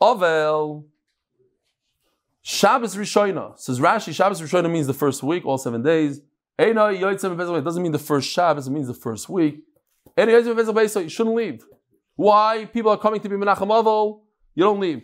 [0.01, 0.85] Avel.
[2.43, 3.59] Shabbos Rishona.
[3.59, 6.21] Says Rashi, Shabbos Rishona means the first week, all seven days.
[6.59, 9.63] It doesn't mean the first Shabbos, it means the first week.
[10.17, 11.65] You shouldn't leave.
[12.17, 12.67] Why?
[12.67, 14.21] People are coming to be Menachem Avel.
[14.55, 15.03] You don't leave.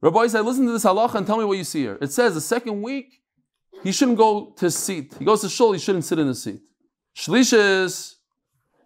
[0.00, 1.96] Rabbi said, listen to this halacha and tell me what you see here.
[2.00, 3.22] It says the second week,
[3.84, 5.14] he shouldn't go to his seat.
[5.18, 6.60] He goes to shul, he shouldn't sit in his seat.
[7.14, 8.16] Shlishis,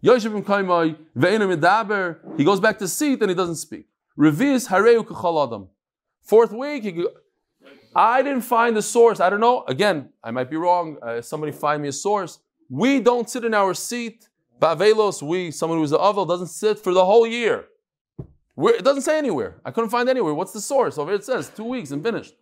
[0.05, 3.87] Ve'ina Medaber, he goes back to his seat and he doesn't speak.
[4.19, 5.69] Revis Hareu Kachal Adam.
[6.23, 7.07] Fourth week, he,
[7.97, 9.21] I didn't find the source.
[9.21, 9.65] I don't know.
[9.67, 10.99] Again, I might be wrong.
[11.03, 12.41] Uh, somebody find me a source.
[12.69, 14.29] We don't sit in our seat.
[14.61, 17.65] Bavelos, we, someone who's the Avel, doesn't sit for the whole year.
[18.55, 19.61] Where, it doesn't say anywhere.
[19.65, 20.35] I couldn't find anywhere.
[20.35, 20.99] What's the source?
[20.99, 22.35] Over it says two weeks and finished.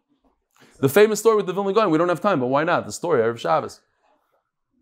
[0.80, 1.90] The famous story with the Vilna Gaon.
[1.90, 2.86] We don't have time, but why not?
[2.86, 3.80] The story of Shabbos.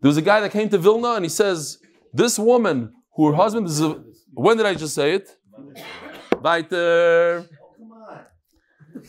[0.00, 1.78] There was a guy that came to Vilna and he says,
[2.12, 4.02] "This woman, who her husband is, a,
[4.34, 5.36] when did I just say it?
[6.40, 7.46] Weiter.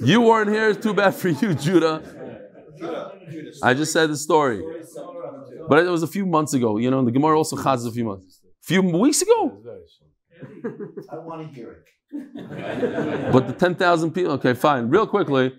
[0.03, 0.73] You weren't here.
[0.73, 2.01] Too bad for you, Judah.
[3.63, 4.61] I just said the story,
[5.69, 6.77] but it was a few months ago.
[6.77, 9.61] You know, the Gemara also has a few months, A few weeks ago.
[11.11, 11.83] I want to hear it.
[13.33, 14.89] But the 10,000 people, okay, fine.
[14.89, 15.53] Real quickly,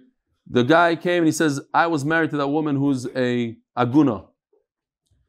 [0.50, 4.26] the guy came and he says, I was married to that woman who's a aguna.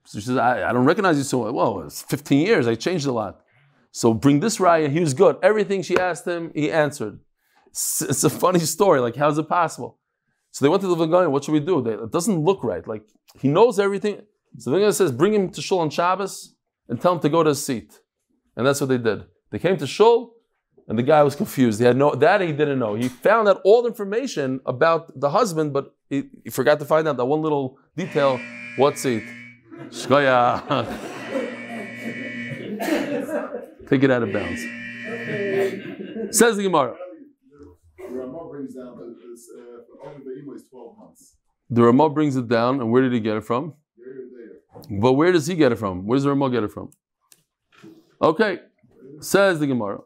[0.06, 1.54] So she says, I, I don't recognize you so well.
[1.54, 3.42] Well, it's 15 years, I changed a lot.
[3.92, 5.38] So bring this raya, he was good.
[5.44, 7.20] Everything she asked him, he answered.
[7.68, 10.00] It's, it's a funny story, like how is it possible?
[10.52, 11.82] So they went to the Vilgaon, what should we do?
[11.82, 12.88] They, it doesn't look right.
[12.88, 13.04] Like
[13.39, 14.22] he knows everything.
[14.58, 16.56] So the Vilgaon says, bring him to Shul on Shabbos
[16.88, 18.00] and tell him to go to his seat.
[18.56, 19.26] And that's what they did.
[19.52, 20.34] They came to Shul,
[20.88, 21.80] and the guy was confused.
[21.80, 22.96] He had no that he didn't know.
[22.96, 27.08] He found out all the information about the husband, but he, he forgot to find
[27.08, 28.40] out that one little detail.
[28.78, 29.24] What seat?
[29.90, 30.66] Shkoya.
[33.88, 34.62] Take it out of bounds.
[36.38, 36.96] Says the Gemara.
[38.10, 41.36] Ramah brings down that this, uh, only is 12 months.
[41.70, 43.74] The Ramah brings it down, and where did he get it from?
[44.89, 46.06] But where does he get it from?
[46.06, 46.92] Where does the Ramah get it from?
[48.22, 48.60] Okay,
[49.22, 50.00] says the Gemara.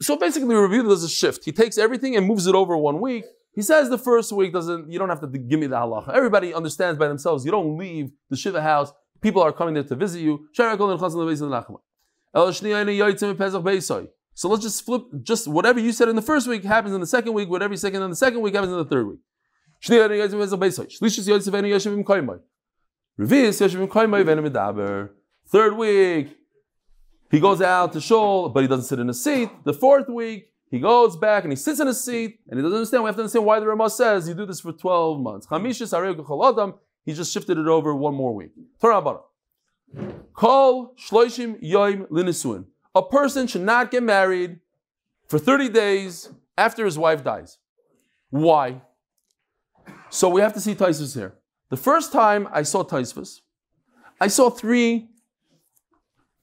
[0.00, 1.44] So basically, Rabbi Yehuda does a shift.
[1.44, 3.24] He takes everything and moves it over one week.
[3.54, 4.90] He says the first week doesn't.
[4.90, 6.14] You don't have to give me the halacha.
[6.14, 7.44] Everybody understands by themselves.
[7.44, 8.92] You don't leave the shiva house.
[9.20, 10.46] People are coming there to visit you.
[14.34, 15.02] So let's just flip.
[15.22, 17.48] Just whatever you said in the first week happens in the second week.
[17.48, 19.18] Whatever you said in the second week happens in the third week.
[25.46, 26.36] Third week,
[27.30, 29.50] he goes out to shul, but he doesn't sit in a seat.
[29.64, 32.76] The fourth week, he goes back and he sits in a seat, and he doesn't
[32.76, 33.02] understand.
[33.02, 35.46] We have to understand why the Ramah says you do this for 12 months.
[37.04, 38.50] He just shifted it over one more week.
[40.34, 42.66] Kol shloishim yoim linisuin.
[42.94, 44.60] A person should not get married
[45.28, 47.58] for 30 days after his wife dies.
[48.30, 48.82] Why?
[50.08, 51.34] So we have to see Tosfos here.
[51.68, 53.40] The first time I saw Tosfos,
[54.20, 55.08] I saw three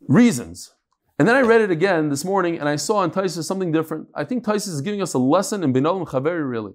[0.07, 0.73] reasons.
[1.19, 4.07] And then I read it again this morning and I saw in Tosfos something different.
[4.15, 6.73] I think Tosfos is giving us a lesson in Binolam Chaveri, really.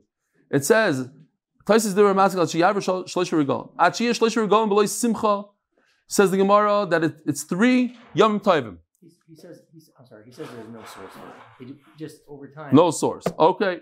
[0.50, 1.08] It says,
[1.64, 2.46] Tosfos Dira Maskal
[4.88, 5.44] Simcha
[6.08, 8.78] says the Gemara that it, it's three Yom Tovim.
[9.26, 11.74] He says, he's, I'm sorry, he says there's no source for it.
[11.98, 12.74] Just over time.
[12.74, 13.24] No source.
[13.38, 13.80] Okay.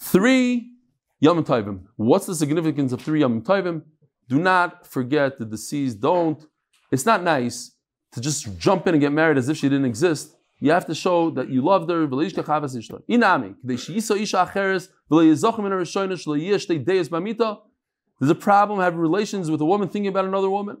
[0.00, 0.72] Three
[1.20, 1.86] Yom Tovim.
[1.96, 3.82] What's the significance of three Yom Tovim?
[4.28, 6.00] Do not forget the deceased.
[6.00, 6.44] Don't.
[6.90, 7.76] It's not nice
[8.12, 10.36] to just jump in and get married as if she didn't exist.
[10.58, 12.06] You have to show that you loved her.
[12.06, 13.54] Inami.
[18.22, 20.76] There's a problem having relations with a woman thinking about another woman.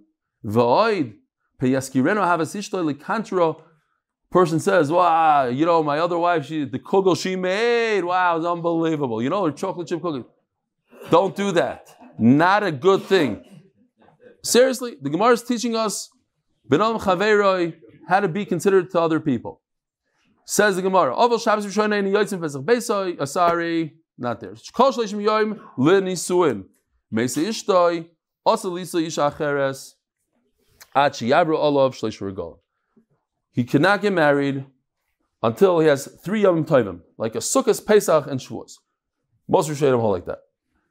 [4.30, 8.46] Person says, "Wow, you know my other wife, she the kugel she made, wow, it's
[8.46, 9.20] unbelievable.
[9.20, 10.22] You know her chocolate chip cookies."
[11.10, 11.96] Don't do that.
[12.16, 13.44] Not a good thing.
[14.44, 16.10] Seriously, the Gemara is teaching us
[16.70, 19.62] how to be considered to other people.
[20.44, 22.12] Says the Gemara, Oval Asari,
[24.16, 24.54] not there.
[27.12, 28.08] Meisa Ishtoi
[28.46, 29.22] Asa Lisa Isha
[30.94, 32.58] Achi Yabra
[33.50, 34.64] He cannot get married
[35.42, 38.74] until he has three Yom Tovim, like a Sukkot, Pesach, and Shavuos.
[39.48, 40.38] Most Rishonim hold like that.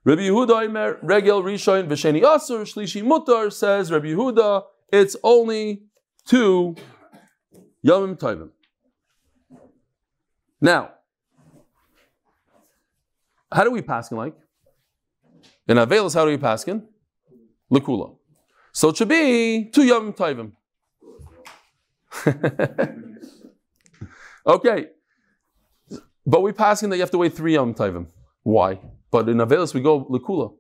[0.03, 5.84] Rabbi Yehuda Imer Regel Rishon V'Sheni Asur Shlishi Mutar says Rabbi Yehuda it's only
[6.25, 6.75] two
[7.81, 8.49] Yom Tovim.
[10.60, 10.91] Now,
[13.51, 14.36] how do we paskin like?
[15.71, 16.84] In Avelis, how do we paskin?
[17.71, 18.17] Lakula.
[18.73, 20.51] So it should be two Yom Tovim.
[24.45, 24.88] okay.
[26.27, 28.07] But we paskin that you have to wait three Yom Tovim.
[28.43, 28.81] Why?
[29.12, 30.53] But in Avelis we go Lakula.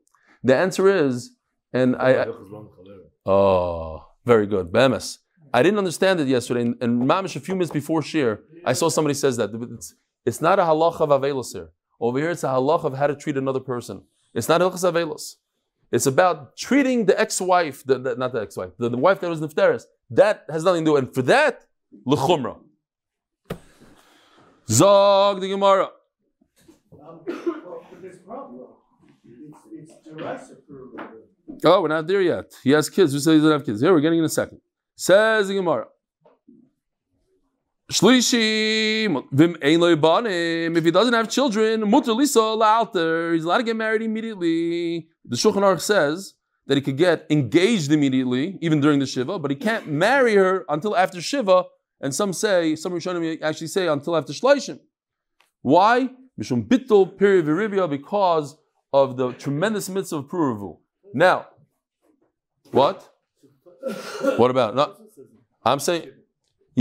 [0.45, 1.31] The answer is
[1.73, 2.27] and I,
[3.25, 5.17] oh very good, Bemis.
[5.53, 8.87] I didn't understand it yesterday, and, and mamish a few minutes before shiur, I saw
[8.87, 9.93] somebody says that it's,
[10.25, 11.71] it's not a halach of avelos here.
[11.99, 14.03] Over here, it's a halach of how to treat another person.
[14.33, 15.35] It's not hilchas avelos.
[15.91, 19.41] It's about treating the ex-wife, the, the- not the ex-wife, the, the wife that was
[19.41, 19.83] nifteres.
[20.09, 21.65] That has nothing to do, and for that,
[22.07, 22.57] lechumra.
[24.69, 25.89] Zog the Gemara.
[31.63, 32.53] Oh, we're not there yet.
[32.63, 33.13] He has kids.
[33.13, 33.81] Who says he doesn't have kids?
[33.81, 34.61] Here, we're getting in a second.
[34.95, 35.87] Says the Gemara.
[37.91, 39.57] Shlishi, vim
[39.99, 40.77] banim.
[40.77, 43.33] If he doesn't have children, mutter lisa la'alter.
[43.33, 45.09] He's allowed to get married immediately.
[45.25, 46.35] The Shulchan Aruch says
[46.67, 50.63] that he could get engaged immediately, even during the shiva, but he can't marry her
[50.69, 51.65] until after shiva.
[51.99, 54.79] And some say, some Rishonim actually say until after shleishim.
[55.61, 56.09] Why?
[56.39, 58.55] Mishum bittul because
[58.93, 60.77] of the tremendous mitzvah of pruruvu.
[61.13, 61.47] Now,
[62.71, 63.13] what?
[64.37, 64.75] What about?
[64.75, 64.95] No,
[65.65, 66.09] I'm saying,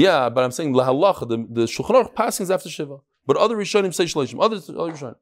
[0.06, 1.18] yeah, but I'm saying lahalach.
[1.32, 4.38] The the Shulchan Aruch passings after shiva, but other Rishonim say shleishim.
[4.46, 5.16] Other other Rishonim.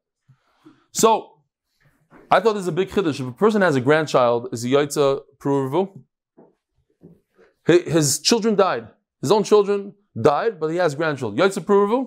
[1.01, 1.09] So,
[2.35, 3.19] I thought this is a big chiddush.
[3.23, 5.05] If a person has a grandchild, is he yaitza
[5.41, 5.81] pruruvu?
[7.67, 8.85] Hi- His children died.
[9.21, 9.93] His own children
[10.29, 11.37] died, but he has grandchildren.
[11.41, 11.99] Yaitza pruruvu?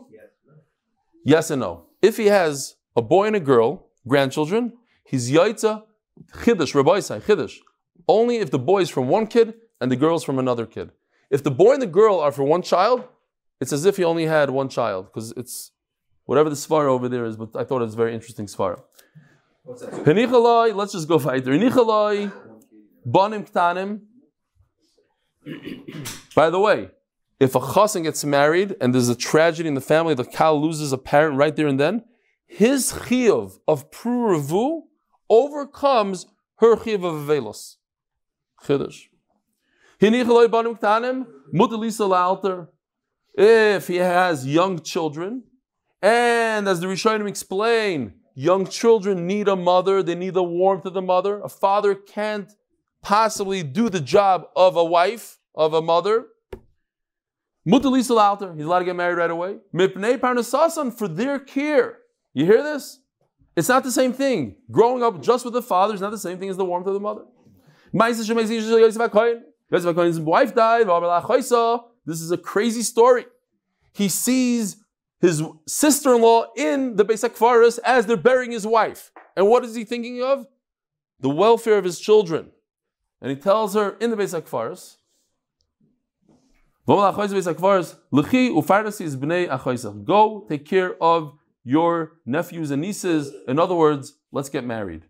[1.24, 1.72] Yes and no.
[2.00, 2.54] If he has
[2.96, 3.70] a boy and a girl,
[4.12, 4.62] grandchildren,
[5.04, 5.72] he's yaitza
[6.42, 7.56] chiddush, Rabbi say chiddush.
[8.08, 10.90] Only if the boy is from one kid and the girl is from another kid.
[11.32, 13.04] If the boy and the girl are for one child,
[13.60, 15.72] it's as if he only had one child because it's
[16.26, 17.36] whatever the svara over there is.
[17.36, 18.82] But I thought it was very interesting svara.
[19.66, 21.52] Henichalai, let's just go fighter.
[21.52, 22.32] Henichalai,
[23.06, 24.00] banim ktanim.
[26.34, 26.90] By the way,
[27.40, 30.92] if a chassan gets married and there's a tragedy in the family, the cow loses
[30.92, 32.04] a parent right there and then,
[32.46, 34.82] his chiyuv of pruravu
[35.30, 37.76] overcomes her chiyuv of avelos.
[38.64, 39.06] Chiddush.
[39.91, 39.91] Hinichaloi banim ktanim, mutalisa la'alter.
[43.34, 45.44] If he has young children,
[46.02, 50.94] and as the Rishonim explain, young children need a mother, they need the warmth of
[50.94, 51.40] the mother.
[51.40, 52.50] A father can't
[53.00, 56.26] possibly do the job of a wife, of a mother.
[57.64, 59.58] Mutalisa alter, he's allowed to get married right away.
[59.72, 61.98] Mipnei parnasasan for their care.
[62.34, 62.98] You hear this?
[63.54, 64.56] It's not the same thing.
[64.68, 66.94] Growing up just with the father is not the same thing as the warmth of
[66.94, 67.22] the mother.
[69.72, 70.86] Yosef HaKohen's wife died.
[72.04, 73.24] This is a crazy story.
[73.94, 74.76] He sees
[75.20, 79.10] his sister-in-law in the Beis HaKfaris as they're burying his wife.
[79.34, 80.46] And what is he thinking of?
[81.20, 82.50] The welfare of his children.
[83.20, 84.96] And he tells her in the Beis HaKfaris,
[90.04, 91.32] Go take care of
[91.64, 93.32] your nephews and nieces.
[93.46, 95.04] In other words, let's get married.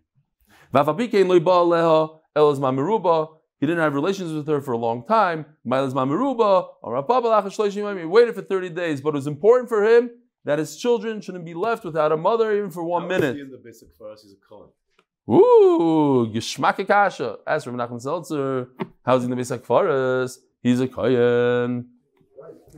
[3.63, 5.45] He didn't have relations with her for a long time.
[5.63, 5.95] He waited
[8.35, 10.09] for 30 days, but it was important for him
[10.43, 13.39] that his children shouldn't be left without a mother even for one minute.
[13.39, 14.67] In the basic first, he's a Kohen.
[15.29, 17.37] Ooh, Geschmack Kasha.
[17.47, 18.67] As for Menachem Seltzer,
[19.05, 20.41] how's he in the Beis Forest?
[20.61, 21.87] He's a Kohen.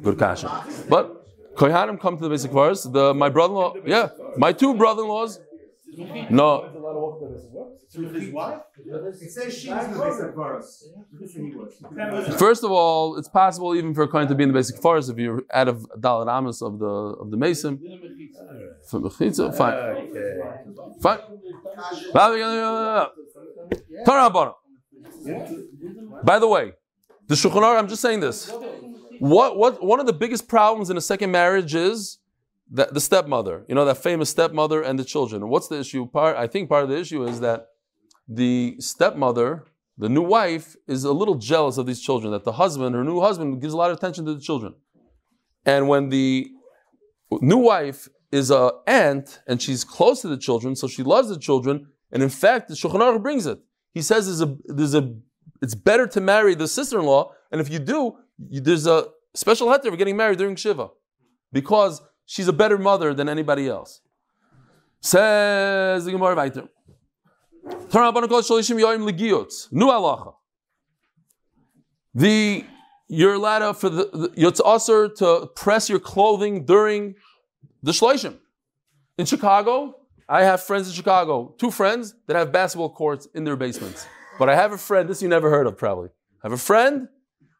[0.04, 0.68] Good Kasha.
[0.88, 2.94] But Kohanim come to the Beis Forest.
[2.94, 5.40] The my brother-in-law, yeah, my two brother-in-laws.
[6.30, 6.70] No,
[8.14, 8.62] His wife?
[8.78, 10.88] It says she was in the basic verse.
[12.38, 15.10] first of all, it's possible even for a coin to be in the basic forest
[15.10, 17.80] if you're out of daled amos of the of the Mason.
[18.90, 19.76] For Mechitza, fine,
[21.02, 21.20] fine.
[24.06, 24.54] Torah Abara.
[26.24, 26.74] By the way,
[27.28, 28.52] the Shulchan I'm just saying this.
[29.20, 32.20] What, what, one of the biggest problems in a second marriage is
[32.72, 35.48] that the stepmother, you know, that famous stepmother and the children.
[35.50, 36.08] What's the issue?
[36.08, 37.68] Part, I think part of the issue is that
[38.28, 39.66] the stepmother,
[39.98, 43.22] the new wife, is a little jealous of these children, that the husband, her new
[43.22, 44.74] husband, gives a lot of attention to the children.
[45.66, 46.48] And when the
[47.42, 51.40] new wife is a aunt and she's close to the children, so she loves the
[51.40, 53.60] children, and in fact, the Shulchan Aruch brings it.
[53.94, 55.16] He says there's a, there's a,
[55.62, 58.18] it's better to marry the sister-in-law, and if you do,
[58.50, 60.90] you, there's a special heter for getting married during Shiva,
[61.54, 64.02] because she's a better mother than anybody else.
[65.02, 66.36] Says the Gemara
[68.44, 69.72] Shalishim Legiyot.
[69.72, 70.36] New halacha.
[72.14, 72.66] The
[73.08, 74.60] you're allowed for the, the it's
[75.10, 77.16] to press your clothing during
[77.84, 78.38] the shloishim.
[79.18, 79.96] In Chicago,
[80.28, 84.08] I have friends in Chicago, two friends that have basketball courts in their basements.
[84.40, 86.10] But I have a friend, this you never heard of probably.
[86.44, 87.08] I have a friend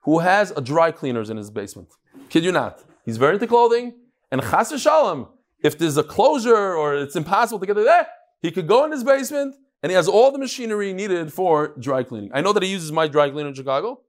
[0.02, 1.90] who has a dry cleaners in his basement.
[2.30, 2.84] Kid you not.
[3.06, 3.94] He's very into clothing,
[4.36, 5.30] and chas shalom,
[5.64, 8.06] if there's a closure or it's impossible to get it there,
[8.42, 12.04] he could go in his basement and he has all the machinery needed for dry
[12.04, 12.32] cleaning.
[12.34, 14.02] I know that he uses my dry cleaner in Chicago,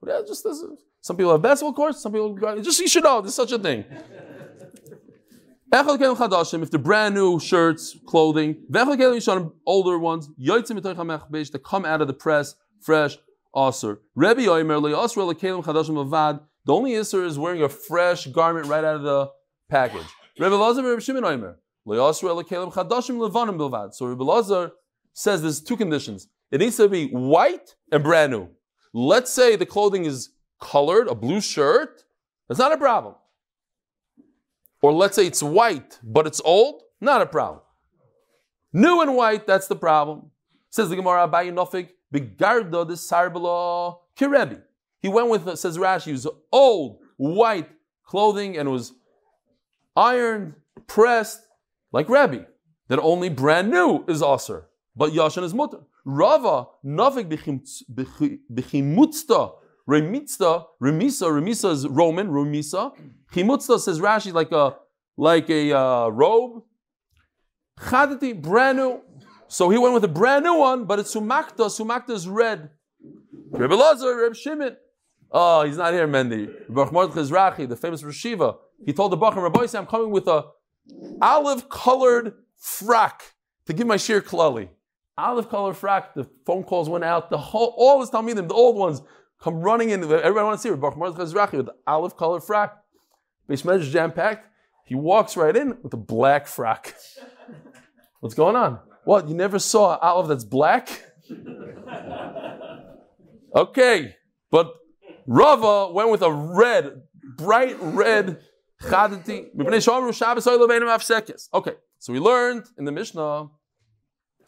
[0.00, 0.44] but yeah, just
[1.00, 3.84] some people have basketball courts, some people just you should know there's such a thing.
[5.70, 8.64] If they're brand new shirts, clothing,
[9.64, 13.16] older ones, that come out of the press, fresh,
[13.56, 14.00] aser.
[14.16, 14.42] Rebbe
[16.68, 19.30] the only isser is wearing a fresh garment right out of the
[19.68, 20.06] package.
[20.36, 20.56] So Rebbe
[24.24, 24.72] Lazar
[25.12, 26.28] says there's two conditions.
[26.50, 28.48] It needs to be white and brand new.
[28.92, 32.04] Let's say the clothing is colored, a blue shirt,
[32.48, 33.14] that's not a problem.
[34.80, 37.62] Or let's say it's white, but it's old, not a problem.
[38.72, 40.30] New and white, that's the problem.
[40.70, 44.62] Says the Gemara, Abayi Nofik, Bigardo the Sarbala Kirebi.
[45.00, 47.68] He went with, says Rashi, it was old, white
[48.04, 48.92] clothing and was
[49.98, 50.54] ironed,
[50.86, 51.40] pressed,
[51.92, 52.46] like Rebbe,
[52.88, 55.80] that only brand new is Aser, but Yashan is Mutter.
[56.04, 57.28] Rava, Nofik
[58.52, 59.52] Bichimutzta,
[59.88, 62.92] Remitzta, Remisa, Remisa is Roman, Remisa.
[63.32, 64.76] Chimutzta says Rashi like a
[65.16, 66.62] like a uh, robe.
[67.80, 69.00] Chadati, brand new.
[69.48, 71.68] So he went with a brand new one, but it's Sumakta.
[71.68, 72.70] Sumakta is red.
[73.50, 74.76] Rebbe Lazar, Reb Shimon.
[75.30, 76.50] Oh, he's not here, Mendy.
[76.68, 78.56] Baruch Mordechai Ezrachi, the famous Rashiva.
[78.84, 80.46] He told the Bachar Rabbi, I'm coming with a
[81.20, 83.22] olive colored frock
[83.66, 84.68] to give my shiur klali.
[85.16, 86.14] Olive colored frock.
[86.14, 87.28] The phone calls went out.
[87.28, 89.02] The whole, all his Talmidim, the old ones,
[89.40, 90.04] come running in.
[90.04, 92.84] Everybody wants to see Baruch Mordechai with the olive colored frock.
[93.48, 94.46] Beis Medrash jam packed.
[94.84, 96.94] He walks right in with a black frock.
[98.20, 98.78] What's going on?
[99.04, 99.28] What?
[99.28, 101.04] You never saw an olive that's black?
[103.54, 104.16] okay,
[104.50, 104.74] but
[105.26, 107.02] Rava went with a red,
[107.36, 108.40] bright red.
[111.52, 113.48] Okay, so we learned in the Mishnah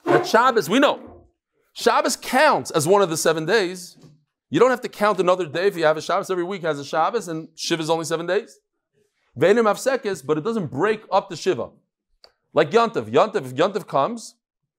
[0.04, 1.24] that Shabbos, we know,
[1.72, 3.96] Shabbos counts as one of the seven days.
[4.48, 6.30] You don't have to count another day if you have a Shabbos.
[6.30, 8.58] Every week has a Shabbos, and Shiva is only seven days.
[9.38, 11.70] Venim Afsekis, but it doesn't break up the Shiva.
[12.52, 13.10] Like Yantav.
[13.10, 14.34] Yantav, if Yantav comes,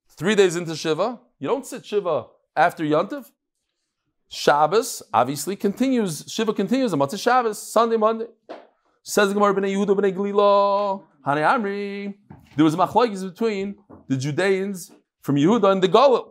[0.09, 3.31] three days into Shiva, you don't sit Shiva after Yantav.
[4.29, 8.27] Shabbos obviously continues, Shiva continues, the month of Shabbos, Sunday, Monday.
[9.03, 12.13] Says the Gemara B'nai Yehuda B'nai Galila, Hani Amri.
[12.55, 13.77] There was a machlokes between
[14.07, 14.91] the Judeans
[15.21, 16.29] from Yehuda and the Galil.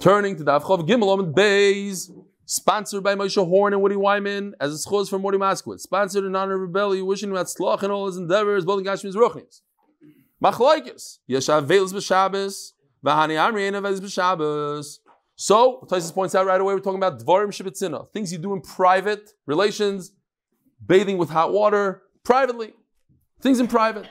[0.00, 2.10] Turning to the Avchav Gimel and Beis,
[2.44, 6.34] sponsored by Moshe Horn and Woody Wyman, as a schos from Morty Moskowitz, sponsored in
[6.34, 9.60] honor of Rebelli, wishing him at Slach and all his endeavors, building Gashmi's Ruchnis.
[10.42, 12.72] Machlokes, Yeshav Veils B'Shabbos,
[13.04, 14.98] V'Hani Amri Ein Avelis B'Shabbos.
[15.36, 18.60] So, Tosfos points out right away, we're talking about Dvarim Shibitzina, things you do in
[18.60, 20.10] private relations,
[20.84, 22.74] bathing with hot water, privately,
[23.40, 24.06] things in private.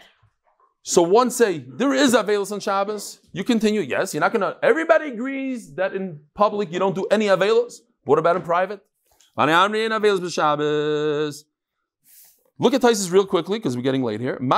[0.83, 3.19] So one say, there is Avelis on Shabbos.
[3.33, 7.25] You continue, yes, you're not to, everybody agrees that in public you don't do any
[7.25, 7.81] Avelis.
[8.05, 8.81] What about in private?
[9.37, 9.49] Look
[12.73, 14.39] at Tosfos real quickly because we're getting late here.
[14.39, 14.57] This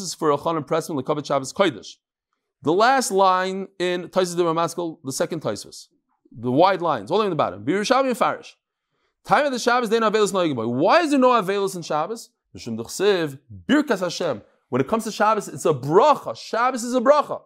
[0.00, 1.98] is for Elchanan Pressman, Lekavet Shabbos Kodesh.
[2.62, 5.88] The last line in Tosfos de Mamaskel, the second Tosfos.
[6.32, 7.64] The wide lines, all the way in the bottom.
[7.64, 8.56] Birushabi Farish.
[9.24, 12.30] Time of the Shabbos, they no Avelis no Why is there no Avelis in Shabbos?
[12.54, 14.42] Birkas Hashem.
[14.68, 16.36] When it comes to Shabbos, it's a bracha.
[16.36, 17.42] Shabbos is a bracha.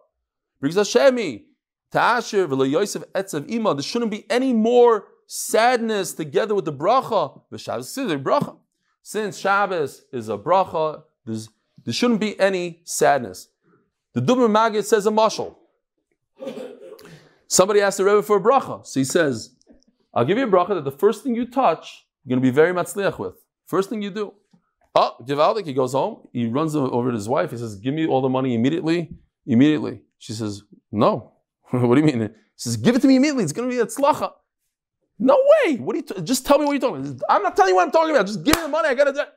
[0.61, 1.43] Birkas Hashemi.
[1.91, 3.73] Ta'ashir v'lo Yosef etzav ima.
[3.73, 7.41] There shouldn't be any more sadness together with the bracha.
[7.51, 8.57] The Shabbos is a bracha.
[9.01, 13.49] Since Shabbos is a bracha, there shouldn't be any sadness.
[14.13, 15.55] The Dubner Magid says a mashal.
[17.47, 18.85] Somebody asked the Rebbe for a bracha.
[18.85, 19.54] So he says,
[20.15, 22.55] I'll give you a bracha that the first thing you touch, you're going to be
[22.55, 23.35] very matzliach with.
[23.67, 24.33] First thing you do.
[24.95, 28.07] Oh, Givaldik, he goes home, he runs over to his wife, he says, Give me
[28.07, 29.11] all the money immediately.
[29.45, 30.01] Immediately.
[30.19, 31.33] She says, No.
[31.71, 32.21] what do you mean?
[32.21, 33.43] He says, Give it to me immediately.
[33.43, 34.31] It's going to be a tzlacha.
[35.19, 35.75] No way.
[35.75, 37.21] What are you t- just tell me what you're talking about.
[37.29, 38.27] I'm not telling you what I'm talking about.
[38.27, 38.87] Just give me the money.
[38.87, 39.29] I got to do it.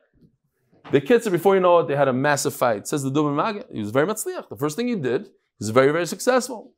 [0.91, 2.87] the kids, before you know it, they had a massive fight.
[2.87, 4.47] Says the Dubin Maggid, he was very matzliach.
[4.49, 6.73] The first thing he did, he was very, very successful.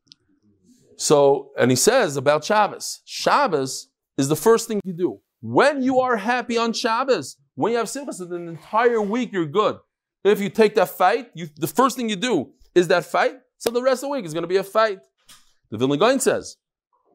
[0.97, 3.90] So, and he says about Shabbos, Shabbos
[4.22, 5.19] is the first thing you do.
[5.41, 9.45] When you are happy on Shabbos, when you have simchas, so the entire week you're
[9.45, 9.78] good.
[10.24, 13.69] If you take that fight, you, the first thing you do is that fight, so
[13.72, 14.99] the rest of the week is going to be a fight.
[15.72, 16.57] The Vilna Gaon says,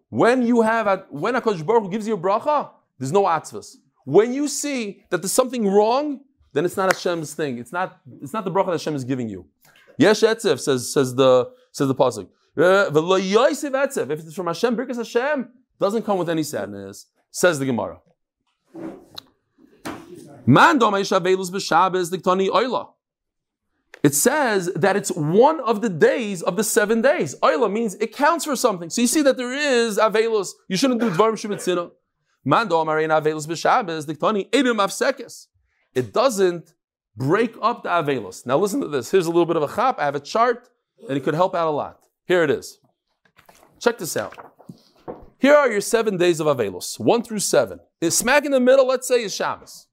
[0.09, 3.77] when you have a, when Hakadosh Baruch Hu gives you a bracha, there's no atzvas.
[4.05, 6.21] When you see that there's something wrong,
[6.53, 7.59] then it's not Hashem's thing.
[7.59, 9.47] It's not, it's not the bracha that Hashem is giving you.
[9.99, 12.29] Yesh etzev says, says the, says the pasuk.
[12.59, 12.91] Uh,
[14.11, 15.51] if it's from Hashem, Birkas Hashem
[15.81, 17.07] doesn't come with any sadness.
[17.31, 18.01] Says the Gemara.
[24.03, 27.35] It says that it's one of the days of the seven days.
[27.41, 28.89] Oila means it counts for something.
[28.89, 30.51] So you see that there is Avelus.
[30.69, 31.91] You shouldn't do Dvarim Shebetzina.
[32.45, 32.85] Mando.
[35.95, 36.75] It doesn't
[37.17, 38.47] break up the Avelus.
[38.47, 39.11] Now listen to this.
[39.11, 39.99] Here's a little bit of a chap.
[39.99, 40.69] I have a chart,
[41.09, 42.01] and it could help out a lot.
[42.27, 42.79] Here it is.
[43.81, 44.37] Check this out.
[45.39, 47.81] Here are your seven days of Avelus, one through seven.
[48.09, 49.87] Smack in the middle, let's say, is Shabbos.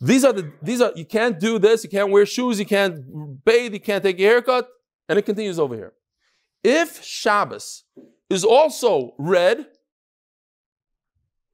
[0.00, 3.44] These are the these are you can't do this, you can't wear shoes, you can't
[3.44, 4.68] bathe, you can't take a haircut,
[5.08, 5.92] and it continues over here.
[6.62, 7.84] If Shabbos
[8.28, 9.66] is also red,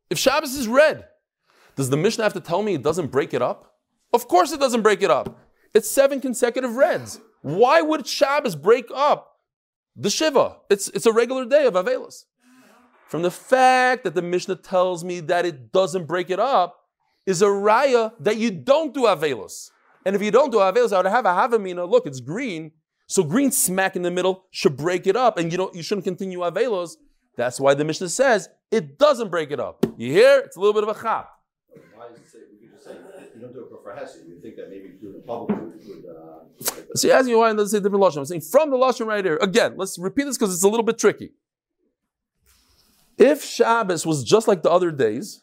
[0.09, 1.07] if Shabbos is red,
[1.76, 3.76] does the Mishnah have to tell me it doesn't break it up?
[4.12, 5.38] Of course it doesn't break it up.
[5.72, 7.20] It's seven consecutive reds.
[7.42, 9.36] Why would Shabbos break up
[9.96, 10.57] the Shiva?
[10.68, 12.24] It's, it's a regular day of Avelis.
[13.11, 16.77] From the fact that the Mishnah tells me that it doesn't break it up,
[17.27, 19.71] is a raya that you don't do Avelis.
[20.07, 22.71] And if you don't do Avelis, I would have a Havamina, look, it's green,
[23.09, 26.05] so green smack in the middle should break it up, and you don't you shouldn't
[26.05, 26.93] continue Avelos.
[27.37, 29.85] That's why the Mishnah says it doesn't break it up.
[29.97, 30.39] You hear?
[30.39, 31.31] It's a little bit of a chap.
[31.97, 32.95] Why is it say, we could just say,
[33.35, 36.95] you don't do it for Hesed, you think that maybe doing it publicly would, uh.
[36.95, 38.19] So you ask me why it doesn't say different lashon.
[38.19, 39.37] I'm saying from the lashon right here.
[39.43, 41.33] Again, let's repeat this because it's a little bit tricky.
[43.21, 45.43] If Shabbos was just like the other days,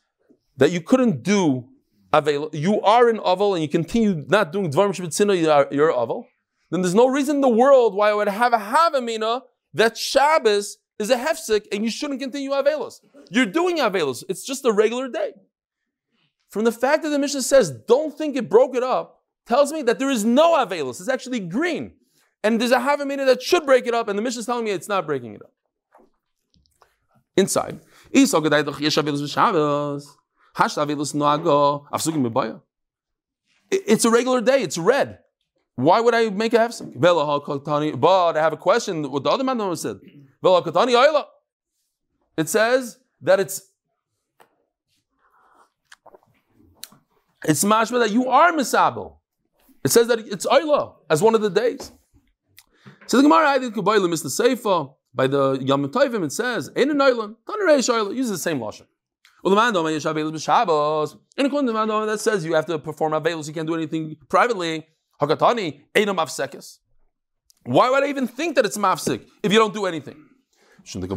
[0.58, 1.70] that you couldn't do
[2.12, 6.26] avail, you are in aval and you continue not doing dvarim are you're aval.
[6.72, 9.42] Then there's no reason in the world why I would have a havamina
[9.76, 12.96] that Shabbos is a hefsek and you shouldn't continue avelos.
[13.30, 14.24] You're doing avelos.
[14.28, 15.34] It's just a regular day.
[16.50, 19.84] From the fact that the Mishnah says, don't think it broke it up, tells me
[19.84, 21.00] that there is no avelos.
[21.00, 21.94] It's actually green.
[22.44, 24.72] And there's a havamina that should break it up, and the Mishnah is telling me
[24.72, 25.52] it's not breaking it up.
[27.38, 27.80] Inside.
[28.12, 28.34] It's
[34.06, 35.20] a regular day, it's red.
[35.76, 37.00] Why would I make a hefsek?
[37.00, 39.04] But I have a question.
[39.12, 40.00] What the other man said.
[42.38, 43.62] It says that it's
[47.46, 49.18] it's mashma that you are misabel.
[49.84, 51.92] It says that it's oila as one of the days.
[53.06, 56.24] So the Gemara I did kubayla the Seifa by the Yom Tovim.
[56.24, 58.86] It says in an oilam tanerei oila uses the same lashon.
[59.44, 59.54] In
[61.46, 64.88] according to the that says you have to perform avelus, you can't do anything privately.
[65.22, 66.80] Hakatani einam afsekes.
[67.64, 70.24] Why would I even think that it's mafsik if you don't do anything?
[70.96, 71.16] Okay,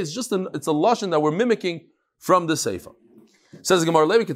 [0.00, 1.86] it's just an, it's a lashon that we're mimicking
[2.18, 2.92] from the Sefer.
[3.62, 4.32] Says the Gemara Levi.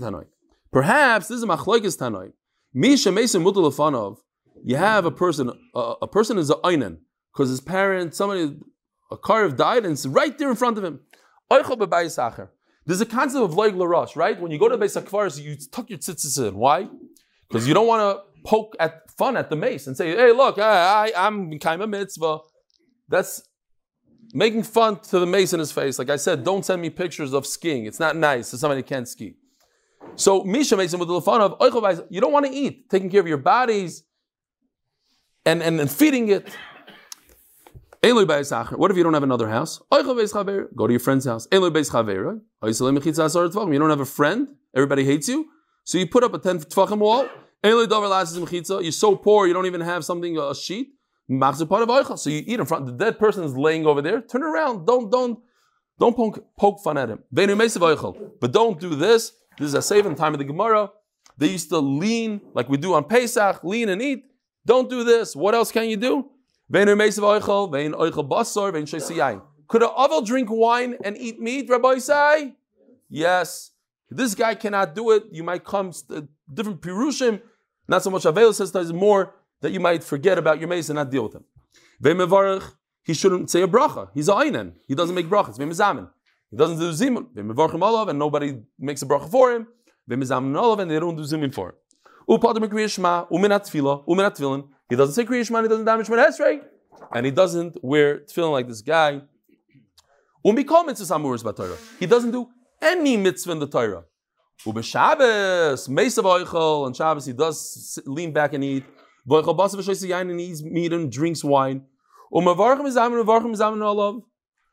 [0.70, 2.32] Perhaps this is machlokes Tanoi.
[2.74, 4.18] Misha Mason Mutalafanov.
[4.66, 6.96] You have a person, a, a person is a einan
[7.32, 8.56] because his parent, somebody,
[9.10, 11.00] a car died, and it's right there in front of him.
[11.50, 14.40] There's a concept of loig larosh, right?
[14.40, 16.54] When you go to Beis Hakvaris, you tuck your tzitzis in.
[16.54, 16.88] Why?
[17.46, 20.58] Because you don't want to poke at fun at the mace and say, "Hey, look,
[20.58, 22.38] I, I, I'm kaima mitzvah."
[23.06, 23.42] That's
[24.32, 25.98] making fun to the mace in his face.
[25.98, 27.84] Like I said, don't send me pictures of skiing.
[27.84, 29.34] It's not nice to somebody who can't ski.
[30.16, 31.56] So Misha makes him with the fun of
[32.08, 34.04] you don't want to eat, taking care of your bodies
[35.46, 36.56] and, and, and feeding it.
[38.02, 39.80] What if you don't have another house?
[39.90, 41.48] Go to your friend's house.
[41.52, 44.48] You don't have a friend.
[44.76, 45.46] Everybody hates you.
[45.84, 47.28] So you put up a 10 tfachim wall.
[47.62, 50.88] You're so poor, you don't even have something, a sheet.
[51.30, 52.84] So you eat in front.
[52.84, 54.20] The dead person is laying over there.
[54.20, 54.86] Turn around.
[54.86, 55.38] Don't don't
[55.98, 57.20] don't poke, poke fun at him.
[57.32, 59.32] But don't do this.
[59.58, 60.90] This is a saving time of the Gemara.
[61.38, 64.24] They used to lean like we do on Pesach, lean and eat.
[64.66, 65.36] Don't do this.
[65.36, 66.30] What else can you do?
[69.68, 72.54] Could a oval drink wine and eat meat, Rabbi say?
[73.08, 73.70] Yes.
[74.10, 75.24] This guy cannot do it.
[75.30, 77.40] You might come uh, different pirushim.
[77.88, 80.96] Not so much Avel says there's more that you might forget about your mace and
[80.96, 81.44] not deal with him.
[83.02, 84.08] He shouldn't say a bracha.
[84.14, 84.74] He's a einen.
[84.86, 85.58] He doesn't make brachas.
[85.58, 88.08] He doesn't do zimun.
[88.08, 89.66] And nobody makes a bracha for him.
[90.08, 91.74] And they don't do zimun for him.
[92.26, 92.36] He
[94.96, 96.60] doesn't say Kriya he doesn't damage Shemon Esrei,
[97.12, 99.22] and he doesn't wear tefillin like this guy.
[102.00, 102.48] He doesn't do
[102.80, 104.04] any mitzvah in the Torah.
[104.64, 108.84] Ubeshabbos, Mesav Oichel, on Shabbos he does lean back and eat.
[109.28, 111.82] Voichel Basav Shoysi and eats meat and drinks wine.
[112.32, 114.22] Umavarchim Zamin, Umavarchim Zamin Olav.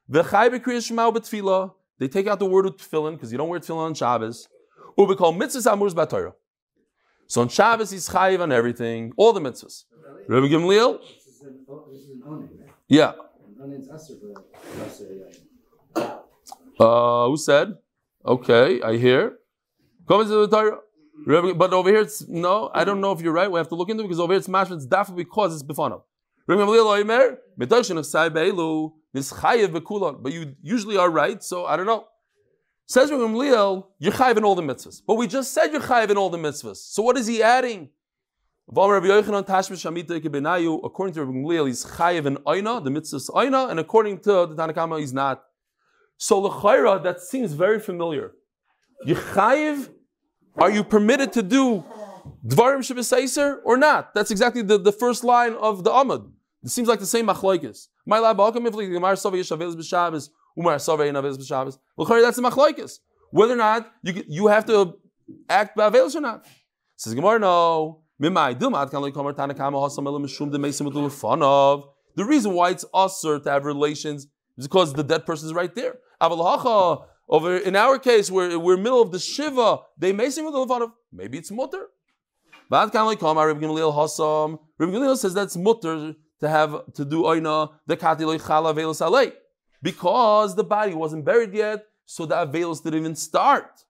[0.10, 1.74] V'chai b'kriyas Shema b'tfila.
[2.00, 4.48] They take out the word of tefillin because you don't wear tefillin on Shabbos.
[4.98, 6.34] Ubekol mitzvahs amurs b'Torah.
[7.32, 9.86] So on Shabbos he's chayiv on everything, all the mitzvahs.
[10.28, 11.00] Rabbi Gamliel.
[12.90, 13.14] Yeah.
[16.78, 17.78] Uh, who said?
[18.26, 19.38] Okay, I hear.
[20.06, 22.70] But over here, it's no.
[22.74, 23.50] I don't know if you're right.
[23.50, 24.76] We have to look into it because over here it's mashma.
[24.76, 25.64] It's definitely because it's
[29.16, 32.08] Nischayev But you usually are right, so I don't know.
[32.92, 35.02] Says Gamliel, you're chayiv in all the mitzvahs.
[35.08, 36.76] But we just said you're chayiv in all the mitzvahs.
[36.76, 37.88] So what is he adding?
[38.68, 39.28] According to Rabbi
[41.38, 45.42] Gamliel, he's chayiv in oina, the mitzvahs oina, and according to the Tanakama, he's not.
[46.18, 48.34] So l'chayra, that seems very familiar.
[49.06, 49.90] You chayiv,
[50.58, 51.86] are you permitted to do
[52.46, 54.14] dvarim shebeseiser or not?
[54.14, 56.30] That's exactly the, the first line of the Amud.
[56.62, 57.88] It seems like the same machlokes.
[58.06, 58.36] My lab
[60.56, 61.78] the umar sova yenavelis b'shabbos.
[61.98, 63.00] L'chayra, that's the machlokes.
[63.32, 64.96] Whether or not you you have to
[65.50, 66.46] act ba'avelis or not.
[66.98, 68.04] Says Gemara, no.
[68.20, 68.30] The
[72.18, 74.28] reason why it's usher to have relations
[74.58, 75.96] is because the dead person is right there.
[76.22, 79.80] Over in our case, we're we're middle of the shiva.
[79.98, 80.92] They mesim udu lefanov.
[81.12, 81.88] Maybe it's mutter.
[82.70, 84.60] Bad kan loy kamar Reb Gamliel hasam.
[84.78, 89.02] Reb Gamliel says that's mutter to have to do oina the kati loy chala velos
[89.02, 89.34] alei
[89.82, 93.84] because the body wasn't buried yet, so the avelos didn't even start.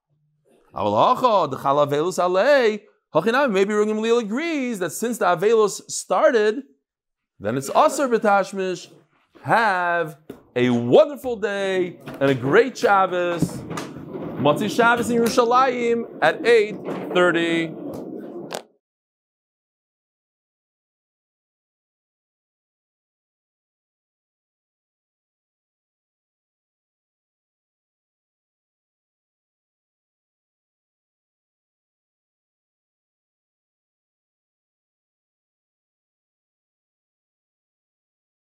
[0.73, 2.81] The velos alei.
[3.13, 6.63] Maybe Reb Gamliel agrees that since the Avelos started,
[7.39, 8.89] then it's Aser B'Tashmish.
[9.43, 10.17] Have
[10.55, 13.43] a wonderful day and a great Shabbos.
[14.39, 18.10] Matzi Shabbos in Yerushalayim at 8.30.